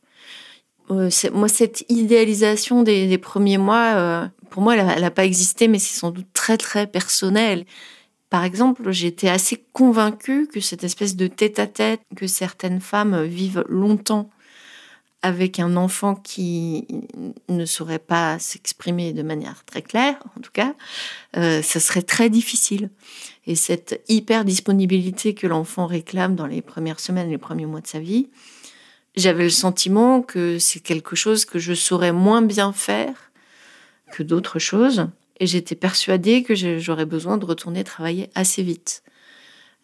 Euh, 0.91 1.11
moi, 1.33 1.49
cette 1.49 1.85
idéalisation 1.89 2.83
des, 2.83 3.19
premiers 3.19 3.59
mois, 3.59 3.95
euh, 3.97 4.27
pour 4.51 4.63
moi, 4.63 4.77
elle 4.77 5.01
n'a 5.01 5.11
pas 5.11 5.25
existé, 5.25 5.67
mais 5.67 5.81
c'est 5.81 5.99
sans 5.99 6.13
doute 6.13 6.29
très, 6.33 6.57
très 6.57 6.87
personnel. 6.87 7.65
Par 8.31 8.45
exemple, 8.45 8.91
j'étais 8.93 9.29
assez 9.29 9.65
convaincue 9.73 10.47
que 10.47 10.61
cette 10.61 10.85
espèce 10.85 11.17
de 11.17 11.27
tête-à-tête 11.27 12.01
-tête 12.01 12.17
que 12.17 12.27
certaines 12.27 12.81
femmes 12.81 13.25
vivent 13.25 13.65
longtemps 13.69 14.31
avec 15.27 15.59
un 15.59 15.75
enfant 15.75 16.15
qui 16.15 16.87
ne 17.49 17.65
saurait 17.67 17.99
pas 17.99 18.39
s'exprimer 18.39 19.13
de 19.13 19.23
manière 19.23 19.65
très 19.65 19.83
claire, 19.83 20.15
en 20.37 20.41
tout 20.41 20.53
cas, 20.53 20.77
euh, 21.37 21.63
ça 21.63 21.81
serait 21.81 22.03
très 22.03 22.31
difficile. 22.31 22.91
Et 23.49 23.57
cette 23.57 24.01
hyper 24.09 24.45
disponibilité 24.45 25.35
que 25.35 25.49
l'enfant 25.49 25.87
réclame 25.87 26.37
dans 26.37 26.47
les 26.47 26.63
premières 26.63 27.01
semaines, 27.01 27.29
les 27.29 27.39
premiers 27.39 27.67
mois 27.67 27.81
de 27.81 27.89
sa 27.89 27.99
vie, 27.99 28.29
j'avais 29.17 29.43
le 29.43 29.51
sentiment 29.51 30.23
que 30.23 30.61
c'est 30.61 30.79
quelque 30.79 31.17
chose 31.17 31.45
que 31.45 31.59
je 31.59 31.75
saurais 31.75 32.13
moins 32.13 32.43
bien 32.43 32.73
faire 32.73 33.33
que 34.13 34.23
d'autres 34.23 34.61
choses. 34.61 35.09
Et 35.41 35.49
j'étais 35.49 35.75
persuadée 35.75 36.45
que 36.45 36.55
j'aurais 36.55 37.05
besoin 37.05 37.37
de 37.37 37.45
retourner 37.45 37.83
travailler 37.83 38.31
assez 38.37 38.63
vite. 38.63 39.03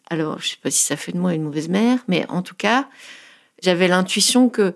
Alors, 0.08 0.38
je 0.38 0.46
ne 0.46 0.50
sais 0.50 0.58
pas 0.62 0.70
si 0.70 0.84
ça 0.84 0.96
fait 0.96 1.10
de 1.10 1.18
moi 1.18 1.34
une 1.34 1.42
mauvaise 1.42 1.68
mère, 1.68 1.98
mais 2.06 2.26
en 2.28 2.42
tout 2.42 2.54
cas, 2.54 2.88
j'avais 3.60 3.88
l'intuition 3.88 4.48
que 4.48 4.74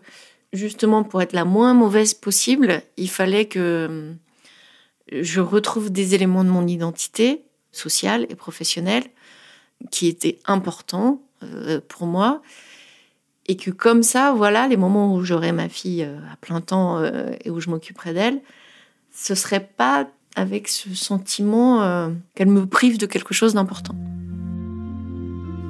justement 0.52 1.02
pour 1.02 1.22
être 1.22 1.32
la 1.32 1.44
moins 1.44 1.74
mauvaise 1.74 2.14
possible, 2.14 2.82
il 2.96 3.11
fallait 3.11 3.46
que 3.46 3.59
euh, 5.12 5.22
je 5.22 5.40
retrouve 5.40 5.90
des 5.90 6.14
éléments 6.14 6.44
de 6.44 6.50
mon 6.50 6.66
identité 6.66 7.42
sociale 7.72 8.26
et 8.28 8.35
professionnelle 8.35 9.04
qui 9.90 10.09
étaient 10.09 10.38
importants 10.46 11.22
euh, 11.42 11.80
pour 11.87 12.06
moi 12.06 12.42
et 13.48 13.56
que 13.56 13.70
comme 13.70 14.02
ça, 14.02 14.32
voilà, 14.32 14.66
les 14.66 14.76
moments 14.76 15.14
où 15.14 15.22
j'aurai 15.22 15.52
ma 15.52 15.68
fille 15.68 16.02
euh, 16.02 16.18
à 16.32 16.37
plein 16.37 16.61
temps 16.61 17.02
et 17.04 17.50
où 17.50 17.61
je 17.61 17.70
m'occuperai 17.70 18.12
d'elle, 18.12 18.40
ce 19.12 19.35
serait 19.35 19.64
pas 19.64 20.09
avec 20.35 20.68
ce 20.68 20.94
sentiment 20.94 22.11
qu'elle 22.35 22.48
me 22.48 22.66
prive 22.66 22.98
de 22.98 23.06
quelque 23.06 23.32
chose 23.32 23.54
d'important. 23.54 23.94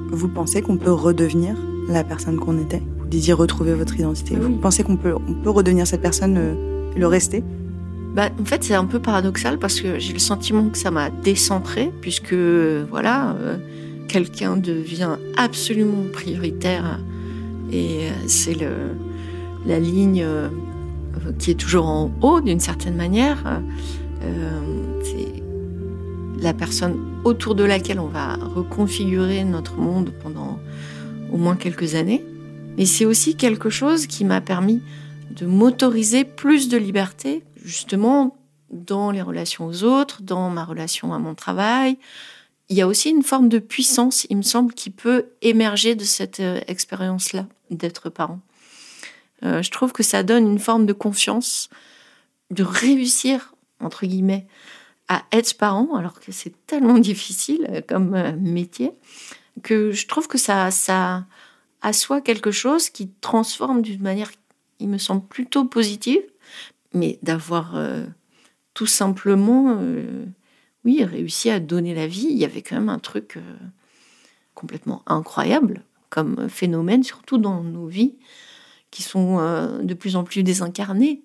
Vous 0.09 0.27
pensez 0.27 0.61
qu'on 0.61 0.77
peut 0.77 0.91
redevenir 0.91 1.55
la 1.87 2.03
personne 2.03 2.37
qu'on 2.37 2.59
était? 2.59 2.81
Disiez 3.09 3.33
retrouver 3.33 3.73
votre 3.73 3.95
identité. 3.99 4.35
Oui. 4.35 4.41
Vous 4.41 4.57
pensez 4.57 4.83
qu'on 4.83 4.97
peut, 4.97 5.13
on 5.13 5.33
peut 5.33 5.49
redevenir 5.49 5.87
cette 5.87 6.01
personne 6.01 6.35
euh, 6.37 6.91
et 6.95 6.99
le 6.99 7.07
rester? 7.07 7.43
Bah, 8.15 8.29
en 8.39 8.45
fait, 8.45 8.63
c'est 8.63 8.73
un 8.73 8.85
peu 8.85 8.99
paradoxal 8.99 9.59
parce 9.59 9.79
que 9.79 9.99
j'ai 9.99 10.13
le 10.13 10.19
sentiment 10.19 10.69
que 10.69 10.77
ça 10.77 10.91
m'a 10.91 11.09
décentré, 11.09 11.91
puisque 12.01 12.33
voilà, 12.33 13.35
euh, 13.39 13.57
quelqu'un 14.07 14.57
devient 14.57 15.17
absolument 15.35 16.05
prioritaire 16.11 16.99
et 17.71 18.07
euh, 18.07 18.11
c'est 18.27 18.53
le, 18.53 18.69
la 19.65 19.79
ligne 19.79 20.23
euh, 20.23 20.49
qui 21.37 21.51
est 21.51 21.55
toujours 21.55 21.87
en 21.87 22.11
haut 22.21 22.41
d'une 22.41 22.59
certaine 22.59 22.95
manière. 22.95 23.61
Euh, 24.23 24.61
c'est 25.03 25.43
la 26.41 26.53
personne 26.53 26.97
autour 27.23 27.55
de 27.55 27.63
laquelle 27.63 27.99
on 27.99 28.07
va 28.07 28.35
reconfigurer 28.35 29.43
notre 29.43 29.77
monde 29.77 30.11
pendant 30.23 30.59
au 31.31 31.37
moins 31.37 31.55
quelques 31.55 31.95
années. 31.95 32.23
Mais 32.77 32.85
c'est 32.85 33.05
aussi 33.05 33.35
quelque 33.35 33.69
chose 33.69 34.07
qui 34.07 34.23
m'a 34.23 34.39
permis 34.39 34.81
de 35.31 35.45
m'autoriser 35.45 36.23
plus 36.23 36.69
de 36.69 36.77
liberté, 36.77 37.43
justement, 37.63 38.37
dans 38.69 39.11
les 39.11 39.21
relations 39.21 39.65
aux 39.65 39.83
autres, 39.83 40.21
dans 40.21 40.49
ma 40.49 40.63
relation 40.63 41.13
à 41.13 41.19
mon 41.19 41.35
travail. 41.35 41.97
Il 42.69 42.77
y 42.77 42.81
a 42.81 42.87
aussi 42.87 43.09
une 43.09 43.23
forme 43.23 43.49
de 43.49 43.59
puissance, 43.59 44.27
il 44.29 44.37
me 44.37 44.41
semble, 44.41 44.73
qui 44.73 44.89
peut 44.89 45.27
émerger 45.41 45.95
de 45.95 46.03
cette 46.03 46.39
euh, 46.39 46.61
expérience-là 46.67 47.47
d'être 47.71 48.09
parent. 48.09 48.41
Euh, 49.43 49.61
je 49.61 49.71
trouve 49.71 49.93
que 49.93 50.03
ça 50.03 50.23
donne 50.23 50.47
une 50.47 50.59
forme 50.59 50.85
de 50.85 50.93
confiance, 50.93 51.69
de 52.51 52.63
réussir, 52.63 53.53
entre 53.79 54.05
guillemets, 54.05 54.47
à 55.07 55.23
être 55.31 55.57
parent, 55.57 55.95
alors 55.95 56.19
que 56.19 56.31
c'est 56.31 56.53
tellement 56.67 56.97
difficile 56.99 57.83
comme 57.87 58.13
euh, 58.13 58.33
métier, 58.37 58.91
que 59.63 59.91
je 59.91 60.07
trouve 60.07 60.27
que 60.27 60.37
ça, 60.37 60.69
ça 60.69 61.25
assoit 61.87 62.19
quelque 62.19 62.51
chose 62.51 62.89
qui 62.89 63.09
transforme 63.21 63.81
d'une 63.81 64.01
manière, 64.01 64.31
il 64.79 64.89
me 64.89 64.97
semble, 64.97 65.25
plutôt 65.25 65.63
positive, 65.63 66.21
mais 66.93 67.17
d'avoir 67.23 67.77
euh, 67.77 68.05
tout 68.73 68.85
simplement, 68.85 69.77
euh, 69.79 70.25
oui, 70.83 71.03
réussi 71.03 71.49
à 71.49 71.61
donner 71.61 71.95
la 71.95 72.05
vie. 72.05 72.27
Il 72.29 72.37
y 72.37 72.43
avait 72.43 72.61
quand 72.61 72.75
même 72.75 72.89
un 72.89 72.99
truc 72.99 73.37
euh, 73.37 73.55
complètement 74.53 75.01
incroyable 75.05 75.83
comme 76.09 76.49
phénomène, 76.49 77.03
surtout 77.03 77.37
dans 77.37 77.63
nos 77.63 77.87
vies, 77.87 78.15
qui 78.91 79.03
sont 79.03 79.37
de 79.83 79.93
plus 79.93 80.15
en 80.15 80.23
plus 80.23 80.41
désincarnées, 80.41 81.21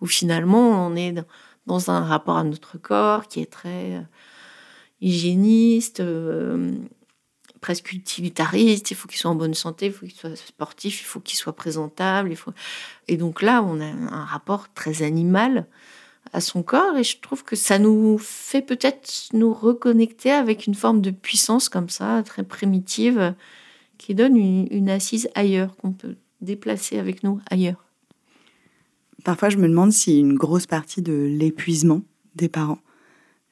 où 0.00 0.06
finalement 0.06 0.86
on 0.86 0.96
est 0.96 1.14
dans, 1.66 1.90
un 1.90 2.00
rapport 2.00 2.38
à 2.38 2.44
notre 2.44 2.78
corps 2.78 3.28
qui 3.28 3.40
est 3.40 3.52
très 3.52 4.02
hygiéniste, 5.02 6.02
presque 7.64 7.92
utilitariste. 7.92 8.90
Il 8.90 8.94
faut 8.94 9.08
qu'il 9.08 9.16
soit 9.16 9.30
en 9.30 9.34
bonne 9.34 9.54
santé, 9.54 9.86
il 9.86 9.92
faut 9.92 10.04
qu'il 10.04 10.14
soit 10.14 10.36
sportif, 10.36 11.00
il 11.00 11.04
faut 11.04 11.18
qu'il 11.18 11.38
soit 11.38 11.56
présentable. 11.56 12.34
Et 13.08 13.16
donc 13.16 13.40
là, 13.40 13.62
on 13.62 13.80
a 13.80 13.86
un 13.86 14.24
rapport 14.26 14.70
très 14.74 15.02
animal 15.02 15.66
à 16.34 16.42
son 16.42 16.62
corps 16.62 16.98
et 16.98 17.04
je 17.04 17.18
trouve 17.20 17.42
que 17.42 17.56
ça 17.56 17.78
nous 17.78 18.18
fait 18.18 18.60
peut-être 18.60 19.08
nous 19.32 19.54
reconnecter 19.54 20.30
avec 20.30 20.66
une 20.66 20.74
forme 20.74 21.00
de 21.00 21.10
puissance 21.10 21.70
comme 21.70 21.88
ça, 21.88 22.22
très 22.22 22.42
primitive, 22.42 23.34
qui 23.96 24.14
donne 24.14 24.36
une, 24.36 24.68
une 24.70 24.90
assise 24.90 25.30
ailleurs, 25.34 25.74
qu'on 25.76 25.92
peut 25.92 26.16
déplacer 26.42 26.98
avec 26.98 27.22
nous 27.22 27.40
ailleurs. 27.50 27.82
Parfois, 29.24 29.48
je 29.48 29.56
me 29.56 29.68
demande 29.68 29.90
si 29.90 30.20
une 30.20 30.34
grosse 30.34 30.66
partie 30.66 31.00
de 31.00 31.14
l'épuisement 31.14 32.02
des 32.34 32.50
parents, 32.50 32.80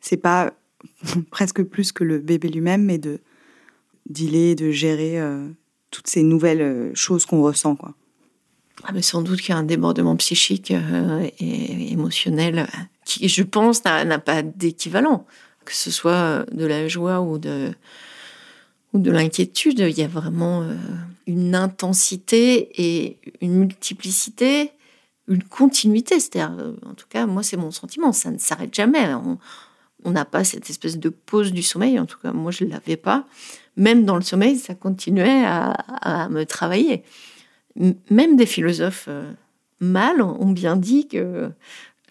c'est 0.00 0.18
pas 0.18 0.52
presque 1.30 1.62
plus 1.62 1.92
que 1.92 2.04
le 2.04 2.18
bébé 2.18 2.50
lui-même, 2.50 2.84
mais 2.84 2.98
de 2.98 3.18
dealer, 4.08 4.54
de 4.54 4.70
gérer 4.70 5.20
euh, 5.20 5.48
toutes 5.90 6.08
ces 6.08 6.22
nouvelles 6.22 6.62
euh, 6.62 6.94
choses 6.94 7.26
qu'on 7.26 7.42
ressent. 7.42 7.76
Quoi. 7.76 7.94
ah, 8.84 8.92
mais 8.92 9.02
Sans 9.02 9.22
doute 9.22 9.40
qu'il 9.40 9.50
y 9.50 9.52
a 9.52 9.58
un 9.58 9.62
débordement 9.62 10.16
psychique 10.16 10.70
euh, 10.70 11.28
et 11.38 11.92
émotionnel 11.92 12.66
qui, 13.04 13.28
je 13.28 13.42
pense, 13.42 13.84
n'a 13.84 14.18
pas 14.18 14.42
d'équivalent. 14.42 15.26
Que 15.64 15.74
ce 15.74 15.90
soit 15.90 16.44
de 16.50 16.66
la 16.66 16.88
joie 16.88 17.20
ou 17.20 17.38
de, 17.38 17.72
ou 18.92 18.98
de 18.98 19.10
l'inquiétude, 19.10 19.78
il 19.78 19.96
y 19.96 20.02
a 20.02 20.08
vraiment 20.08 20.66
une 21.28 21.54
intensité 21.54 22.68
et 22.82 23.18
une 23.40 23.54
multiplicité, 23.54 24.72
une 25.28 25.44
continuité. 25.44 26.18
C'est-à-dire, 26.18 26.74
en 26.84 26.94
tout 26.94 27.06
cas, 27.08 27.26
moi, 27.26 27.44
c'est 27.44 27.56
mon 27.56 27.70
sentiment, 27.70 28.12
ça 28.12 28.32
ne 28.32 28.38
s'arrête 28.38 28.74
jamais. 28.74 29.14
On 30.04 30.10
n'a 30.10 30.24
pas 30.24 30.42
cette 30.42 30.68
espèce 30.68 30.98
de 30.98 31.10
pause 31.10 31.52
du 31.52 31.62
sommeil, 31.62 32.00
en 32.00 32.06
tout 32.06 32.18
cas, 32.20 32.32
moi, 32.32 32.50
je 32.50 32.64
ne 32.64 32.70
l'avais 32.70 32.96
pas. 32.96 33.24
Même 33.76 34.04
dans 34.04 34.16
le 34.16 34.22
sommeil, 34.22 34.56
ça 34.56 34.74
continuait 34.74 35.44
à, 35.44 36.28
me 36.30 36.44
travailler. 36.44 37.04
Même 38.10 38.36
des 38.36 38.46
philosophes 38.46 39.06
euh, 39.08 39.32
mâles 39.80 40.20
ont 40.22 40.50
bien 40.50 40.76
dit 40.76 41.08
que 41.08 41.50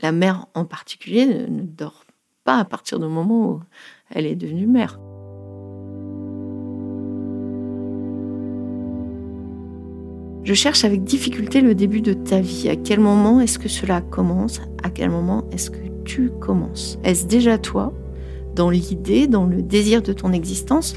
la 0.02 0.12
mère 0.12 0.47
en 0.56 0.65
particulier 0.65 1.26
ne 1.26 1.62
dort 1.62 2.04
pas 2.43 2.58
à 2.58 2.65
partir 2.65 3.00
du 3.00 3.06
moment 3.06 3.52
où 3.52 3.60
elle 4.10 4.26
est 4.26 4.36
devenue 4.36 4.65
mère. 4.65 5.00
Je 10.43 10.56
cherche 10.56 10.84
avec 10.84 11.04
difficulté 11.04 11.62
le 11.62 11.76
début 11.76 12.02
de 12.02 12.13
ta 12.13 12.41
vie. 12.41 12.67
À 12.67 12.76
quel 12.76 13.00
moment 13.00 13.39
est-ce 13.39 13.60
que 13.60 13.69
cela 13.69 14.02
commence? 14.02 14.60
À 14.84 14.89
quel 14.89 15.12
moment 15.12 15.45
est-ce 15.52 15.69
que 15.69 15.78
tu 16.04 16.32
commences? 16.39 16.97
Est-ce 17.04 17.28
déjà 17.28 17.60
toi, 17.60 17.93
dans 18.56 18.71
l'idée, 18.71 19.28
dans 19.28 19.45
le 19.45 19.62
désir 19.62 20.02
de 20.02 20.13
ton 20.13 20.34
existence 20.34 20.95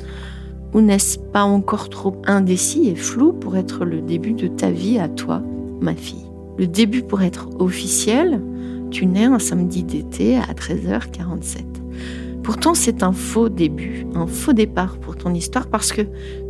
Ou 0.75 0.81
n'est-ce 0.81 1.19
pas 1.19 1.45
encore 1.45 1.89
trop 1.89 2.21
indécis 2.27 2.89
et 2.89 2.97
flou 2.97 3.33
pour 3.33 3.57
être 3.57 3.85
le 3.85 4.01
début 4.01 4.33
de 4.33 4.49
ta 4.49 4.71
vie 4.71 4.99
à 4.99 5.09
toi, 5.09 5.41
ma 5.81 5.95
fille? 5.95 6.27
Le 6.59 6.67
début 6.67 7.03
pour 7.03 7.23
être 7.23 7.49
officiel, 7.61 8.43
tu 8.91 9.07
nais 9.07 9.25
un 9.25 9.39
samedi 9.39 9.85
d'été 9.85 10.37
à 10.37 10.53
13h47. 10.53 11.65
Pourtant, 12.43 12.75
c'est 12.75 13.03
un 13.03 13.13
faux 13.13 13.49
début, 13.49 14.07
un 14.15 14.27
faux 14.27 14.53
départ 14.53 14.99
pour 14.99 15.17
ton 15.17 15.33
histoire 15.33 15.69
parce 15.69 15.93
que 15.93 16.03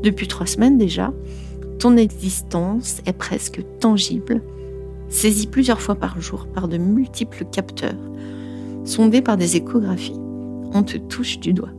depuis 0.03 0.27
trois 0.27 0.47
semaines 0.47 0.79
déjà, 0.79 1.13
ton 1.79 1.97
existence 1.97 3.01
est 3.07 3.13
presque 3.13 3.63
tangible, 3.79 4.43
saisie 5.09 5.47
plusieurs 5.47 5.81
fois 5.81 5.95
par 5.95 6.21
jour 6.21 6.47
par 6.47 6.67
de 6.67 6.79
multiples 6.79 7.45
capteurs, 7.45 7.95
sondée 8.85 9.21
par 9.23 9.37
des 9.37 9.57
échographies. 9.57 10.19
On 10.73 10.83
te 10.83 10.97
touche 10.97 11.39
du 11.39 11.53
doigt. 11.53 11.71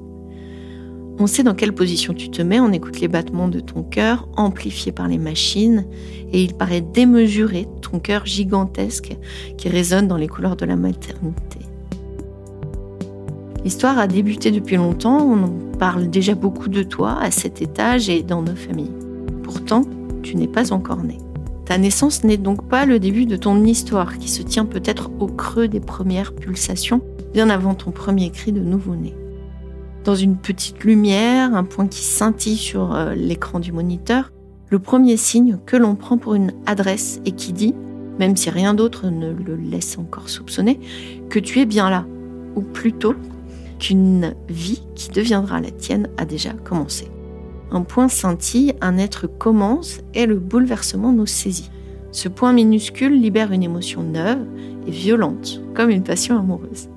On 1.18 1.28
sait 1.28 1.44
dans 1.44 1.56
quelle 1.56 1.74
position 1.74 2.14
tu 2.14 2.30
te 2.30 2.42
mets, 2.42 2.60
on 2.60 2.74
écoute 2.74 3.00
les 3.00 3.08
battements 3.08 3.48
de 3.48 3.62
ton 3.62 3.84
cœur 3.84 4.28
amplifiés 4.36 4.92
par 4.92 5.08
les 5.08 5.18
machines 5.18 5.86
et 6.34 6.44
il 6.44 6.54
paraît 6.54 6.82
démesuré 6.82 7.68
ton 7.82 8.00
cœur 8.00 8.26
gigantesque 8.26 9.16
qui 9.58 9.70
résonne 9.70 10.10
dans 10.10 10.18
les 10.18 10.28
couleurs 10.28 10.58
de 10.58 10.66
la 10.66 10.76
maternité. 10.76 11.60
L'histoire 13.64 13.98
a 13.98 14.08
débuté 14.08 14.52
depuis 14.52 14.76
longtemps, 14.76 15.22
on 15.22 15.78
parle 15.78 16.10
déjà 16.10 16.36
beaucoup 16.36 16.68
de 16.68 16.84
toi 16.84 17.18
à 17.22 17.32
cet 17.32 17.62
étage 17.62 18.10
et 18.10 18.22
dans 18.22 18.42
nos 18.42 18.56
familles. 18.56 18.92
Pourtant, 19.42 19.84
tu 20.22 20.36
n'es 20.36 20.48
pas 20.48 20.74
encore 20.74 21.02
né. 21.02 21.18
Ta 21.64 21.78
naissance 21.78 22.26
n'est 22.26 22.38
donc 22.38 22.68
pas 22.68 22.86
le 22.86 23.00
début 23.00 23.26
de 23.26 23.38
ton 23.38 23.64
histoire 23.64 24.18
qui 24.18 24.28
se 24.28 24.44
tient 24.44 24.66
peut-être 24.66 25.10
au 25.20 25.28
creux 25.28 25.70
des 25.70 25.80
premières 25.80 26.34
pulsations, 26.34 27.02
bien 27.34 27.50
avant 27.50 27.74
ton 27.74 27.92
premier 27.92 28.30
cri 28.30 28.52
de 28.52 28.60
nouveau-né. 28.60 29.16
Dans 30.06 30.14
une 30.14 30.38
petite 30.38 30.84
lumière, 30.84 31.56
un 31.56 31.64
point 31.64 31.88
qui 31.88 32.04
scintille 32.04 32.58
sur 32.58 32.94
euh, 32.94 33.16
l'écran 33.16 33.60
du 33.60 33.72
moniteur, 33.72 34.32
le 34.70 34.78
premier 34.78 35.18
signe 35.18 35.58
que 35.66 35.76
l'on 35.76 35.96
prend 35.96 36.20
pour 36.20 36.36
une 36.36 36.54
adresse 36.68 37.20
et 37.26 37.32
qui 37.32 37.54
dit, 37.54 37.74
même 38.20 38.38
si 38.38 38.52
rien 38.52 38.76
d'autre 38.76 39.08
ne 39.10 39.34
le 39.34 39.56
laisse 39.56 39.98
encore 39.98 40.30
soupçonner, 40.30 40.80
que 41.30 41.40
tu 41.40 41.60
es 41.60 41.66
bien 41.66 41.90
là, 41.90 42.06
ou 42.56 42.62
plutôt 42.62 43.16
qu'une 43.80 44.36
vie 44.48 44.84
qui 44.94 45.10
deviendra 45.10 45.60
la 45.60 45.72
tienne 45.72 46.08
a 46.18 46.26
déjà 46.26 46.54
commencé. 46.54 47.08
Un 47.72 47.82
point 47.82 48.08
scintille, 48.08 48.76
un 48.82 49.00
être 49.00 49.26
commence 49.26 50.02
et 50.14 50.28
le 50.28 50.38
bouleversement 50.38 51.14
nous 51.14 51.26
saisit. 51.26 51.72
Ce 52.12 52.30
point 52.30 52.54
minuscule 52.54 53.20
libère 53.20 53.52
une 53.52 53.64
émotion 53.64 54.04
neuve 54.04 54.46
et 54.86 54.92
violente, 54.92 55.62
comme 55.74 55.90
une 55.90 56.04
passion 56.04 56.38
amoureuse. 56.38 56.90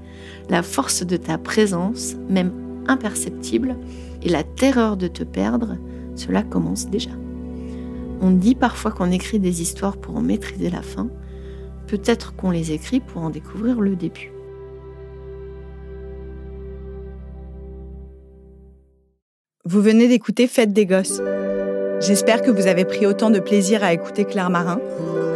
La 0.51 0.63
force 0.63 1.07
de 1.07 1.17
ta 1.17 1.39
présence, 1.39 2.15
même 2.29 2.53
imperceptible, 2.89 3.77
et 4.23 4.29
la 4.29 4.43
terreur 4.43 4.97
de 4.97 5.07
te 5.07 5.23
perdre, 5.23 5.77
cela 6.17 6.43
commence 6.43 6.89
déjà. 6.89 7.11
On 8.21 8.31
dit 8.31 8.55
parfois 8.55 8.91
qu'on 8.91 9.11
écrit 9.11 9.39
des 9.39 9.63
histoires 9.63 9.97
pour 9.97 10.17
en 10.17 10.21
maîtriser 10.21 10.71
la 10.71 10.83
fin, 10.83 11.09
peut-être 11.87 12.35
qu'on 12.35 12.51
les 12.51 12.73
écrit 12.73 13.01
pour 13.01 13.23
en 13.23 13.31
découvrir 13.31 13.81
le 13.81 13.95
début. 13.95 14.33
Vous 19.65 19.83
venez 19.83 20.09
d'écouter 20.09 20.47
Fête 20.47 20.73
des 20.73 20.87
Gosses. 20.87 21.21
J'espère 22.01 22.43
que 22.43 22.51
vous 22.51 22.67
avez 22.67 22.85
pris 22.85 23.07
autant 23.07 23.31
de 23.31 23.39
plaisir 23.39 23.85
à 23.85 23.93
écouter 23.93 24.25
Claire 24.25 24.51
Marin 24.51 24.81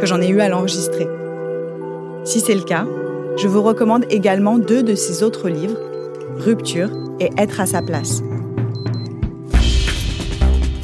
que 0.01 0.05
j'en 0.07 0.21
ai 0.21 0.27
eu 0.27 0.41
à 0.41 0.49
l'enregistrer. 0.49 1.07
Si 2.23 2.39
c'est 2.39 2.55
le 2.55 2.63
cas, 2.63 2.87
je 3.37 3.47
vous 3.47 3.61
recommande 3.61 4.05
également 4.09 4.57
deux 4.57 4.81
de 4.81 4.95
ses 4.95 5.23
autres 5.23 5.49
livres, 5.49 5.79
Rupture 6.43 6.89
et 7.21 7.29
Être 7.37 7.61
à 7.61 7.65
sa 7.65 7.81
place. 7.81 8.21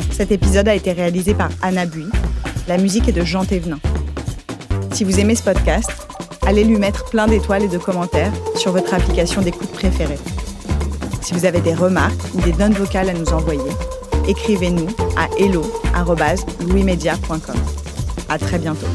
Cet 0.10 0.32
épisode 0.32 0.70
a 0.70 0.76
été 0.76 0.94
réalisé 0.94 1.34
par 1.34 1.50
Anna 1.62 1.86
Bui. 1.86 2.06
La 2.70 2.78
musique 2.78 3.10
est 3.10 3.14
de 3.14 3.26
Jean 3.26 3.44
Thévenin. 3.44 3.80
Si 4.94 5.04
vous 5.04 5.20
aimez 5.20 5.36
ce 5.36 5.44
podcast, 5.44 5.92
allez 6.48 6.64
lui 6.64 6.78
mettre 6.78 7.10
plein 7.10 7.28
d'étoiles 7.28 7.64
et 7.64 7.68
de 7.68 7.78
commentaires 7.78 8.32
sur 8.56 8.72
votre 8.72 8.94
application 8.94 9.42
d'écoute 9.42 9.72
préférée. 9.72 10.20
Si 11.22 11.34
vous 11.34 11.44
avez 11.44 11.60
des 11.60 11.74
remarques 11.74 12.22
ou 12.36 12.42
des 12.42 12.54
notes 12.54 12.78
vocales 12.78 13.10
à 13.10 13.14
nous 13.14 13.34
envoyer, 13.34 13.72
écrivez-nous 14.30 14.88
à 15.18 15.28
hello.louismedia.com. 15.38 17.58
À 18.30 18.38
très 18.38 18.60
bientôt. 18.60 18.88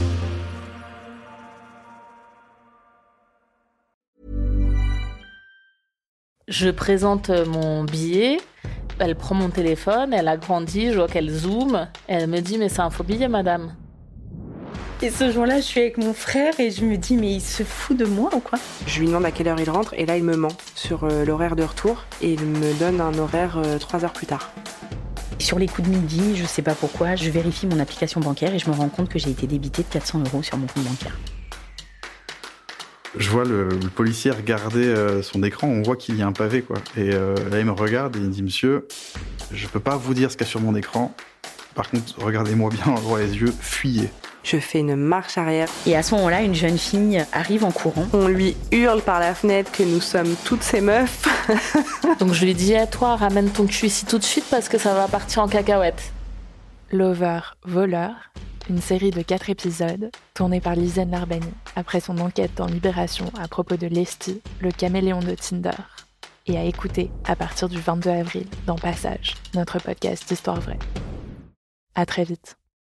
Je 6.49 6.71
présente 6.71 7.31
mon 7.31 7.85
billet. 7.85 8.39
Elle 8.99 9.17
prend 9.17 9.35
mon 9.35 9.49
téléphone, 9.49 10.13
elle 10.13 10.29
a 10.29 10.37
grandi, 10.37 10.93
je 10.93 10.97
vois 10.99 11.09
qu'elle 11.09 11.31
zoome. 11.31 11.89
Elle 12.07 12.29
me 12.29 12.41
dit 12.41 12.59
Mais 12.59 12.69
c'est 12.69 12.81
un 12.81 12.91
faux 12.91 13.03
billet, 13.03 13.29
madame. 13.29 13.75
Et 15.03 15.11
ce 15.11 15.31
jour-là, 15.31 15.57
je 15.57 15.63
suis 15.63 15.81
avec 15.81 15.99
mon 15.99 16.15
frère 16.15 16.59
et 16.59 16.71
je 16.71 16.83
me 16.85 16.97
dis, 16.97 17.17
mais 17.17 17.35
il 17.35 17.41
se 17.41 17.63
fout 17.63 17.95
de 17.97 18.07
moi 18.07 18.31
ou 18.35 18.41
quoi? 18.41 18.59
Je 18.87 19.01
lui 19.01 19.09
demande 19.09 19.27
à 19.27 19.33
quelle 19.33 19.49
heure 19.49 19.61
il 19.61 19.69
rentre 19.69 19.93
et 19.95 20.07
là, 20.07 20.17
il 20.17 20.25
me 20.25 20.35
ment 20.35 20.57
sur 20.75 21.05
euh, 21.05 21.27
l'horaire 21.27 21.57
de 21.57 21.63
retour 21.63 22.05
et 22.23 22.33
il 22.33 22.43
me 22.43 22.73
donne 22.79 23.03
un 23.03 23.19
horaire 23.19 23.59
euh, 23.59 23.79
trois 23.79 24.05
heures 24.05 24.15
plus 24.15 24.27
tard. 24.27 24.53
Sur 25.39 25.59
les 25.59 25.67
coups 25.67 25.89
de 25.89 25.95
midi, 25.95 26.37
je 26.37 26.47
sais 26.47 26.63
pas 26.63 26.75
pourquoi, 26.75 27.17
je 27.17 27.29
vérifie 27.29 27.67
mon 27.67 27.81
application 27.81 28.21
bancaire 28.21 28.55
et 28.55 28.59
je 28.59 28.71
me 28.71 28.75
rends 28.75 28.89
compte 28.89 29.11
que 29.11 29.19
j'ai 29.19 29.31
été 29.31 29.47
débité 29.47 29.83
de 29.83 29.89
400 29.89 30.21
euros 30.21 30.43
sur 30.43 30.57
mon 30.57 30.67
compte 30.69 30.85
bancaire. 30.85 31.19
Je 33.17 33.31
vois 33.31 33.45
le, 33.45 33.69
policier 33.95 34.31
regarder 34.31 34.87
euh, 34.87 35.23
son 35.23 35.43
écran, 35.43 35.69
on 35.69 35.83
voit 35.83 35.97
qu'il 35.97 36.17
y 36.17 36.23
a 36.23 36.27
un 36.27 36.33
pavé 36.33 36.63
quoi. 36.63 36.79
Et 36.97 37.11
là 37.11 37.59
il 37.59 37.65
me 37.65 37.73
regarde 37.73 38.17
et 38.17 38.19
il 38.19 38.27
me 38.27 38.31
dit 38.31 38.43
Monsieur, 38.43 38.87
je 39.53 39.67
peux 39.69 39.81
pas 39.81 39.97
vous 39.97 40.15
dire 40.15 40.31
ce 40.31 40.37
qu'il 40.37 40.47
y 40.47 40.49
a 40.49 40.51
sur 40.51 40.61
mon 40.61 40.75
écran. 40.75 41.15
Par 41.75 41.91
contre, 41.91 42.15
regardez-moi 42.19 42.71
bien 42.71 42.95
droit 42.95 43.19
les 43.19 43.37
yeux, 43.37 43.53
fuyez. 43.61 44.11
Je 44.45 44.59
fais 44.59 44.81
une 44.81 44.95
marche 44.95 45.39
arrière. 45.39 45.69
Et 45.87 45.97
à 45.97 46.03
ce 46.03 46.15
moment-là, 46.17 46.43
une 46.43 46.55
jeune 46.55 46.77
fille 46.77 47.25
arrive 47.33 47.65
en 47.65 47.71
courant. 47.71 48.07
On 48.13 48.29
lui 48.29 48.57
hurle 48.73 49.01
par 49.01 49.19
la 49.19 49.35
fenêtre 49.35 49.73
que 49.73 49.83
nous 49.83 50.03
sommes 50.03 50.35
toutes 50.45 50.63
ces 50.63 50.83
meufs. 50.83 51.23
Donc 52.21 52.35
je 52.35 52.45
lui 52.45 52.55
dis 52.55 52.75
à 52.75 52.87
toi, 52.87 53.17
ramène 53.17 53.49
ton 53.49 53.67
cul 53.67 53.87
ici 53.87 54.05
tout 54.05 54.19
de 54.19 54.25
suite 54.25 54.45
parce 54.51 54.69
que 54.69 54.77
ça 54.77 54.93
va 54.93 55.09
partir 55.09 55.43
en 55.43 55.49
cacahuète. 55.49 56.13
Lover, 56.93 57.41
voleur, 57.65 58.13
une 58.69 58.81
série 58.81 59.11
de 59.11 59.23
quatre 59.23 59.51
épisodes 59.51 60.11
tournée 60.33 60.61
par 60.61 60.75
Lisanne 60.75 61.11
Larbani 61.11 61.53
après 61.77 62.01
son 62.01 62.19
enquête 62.19 62.55
dans 62.57 62.67
Libération 62.67 63.31
à 63.39 63.49
propos 63.49 63.77
de 63.77 63.87
Lesty, 63.87 64.41
le 64.61 64.71
caméléon 64.71 65.21
de 65.21 65.35
Tinder. 65.35 65.71
Et 66.47 66.59
à 66.59 66.65
écouter 66.65 67.11
à 67.25 67.37
partir 67.37 67.69
du 67.69 67.79
22 67.79 68.11
avril 68.11 68.47
dans 68.67 68.77
Passage, 68.77 69.35
notre 69.55 69.79
podcast 69.79 70.29
d'histoire 70.29 70.61
vraie. 70.61 70.79
À 71.95 72.07
très 72.07 72.25
vite. 72.25 72.57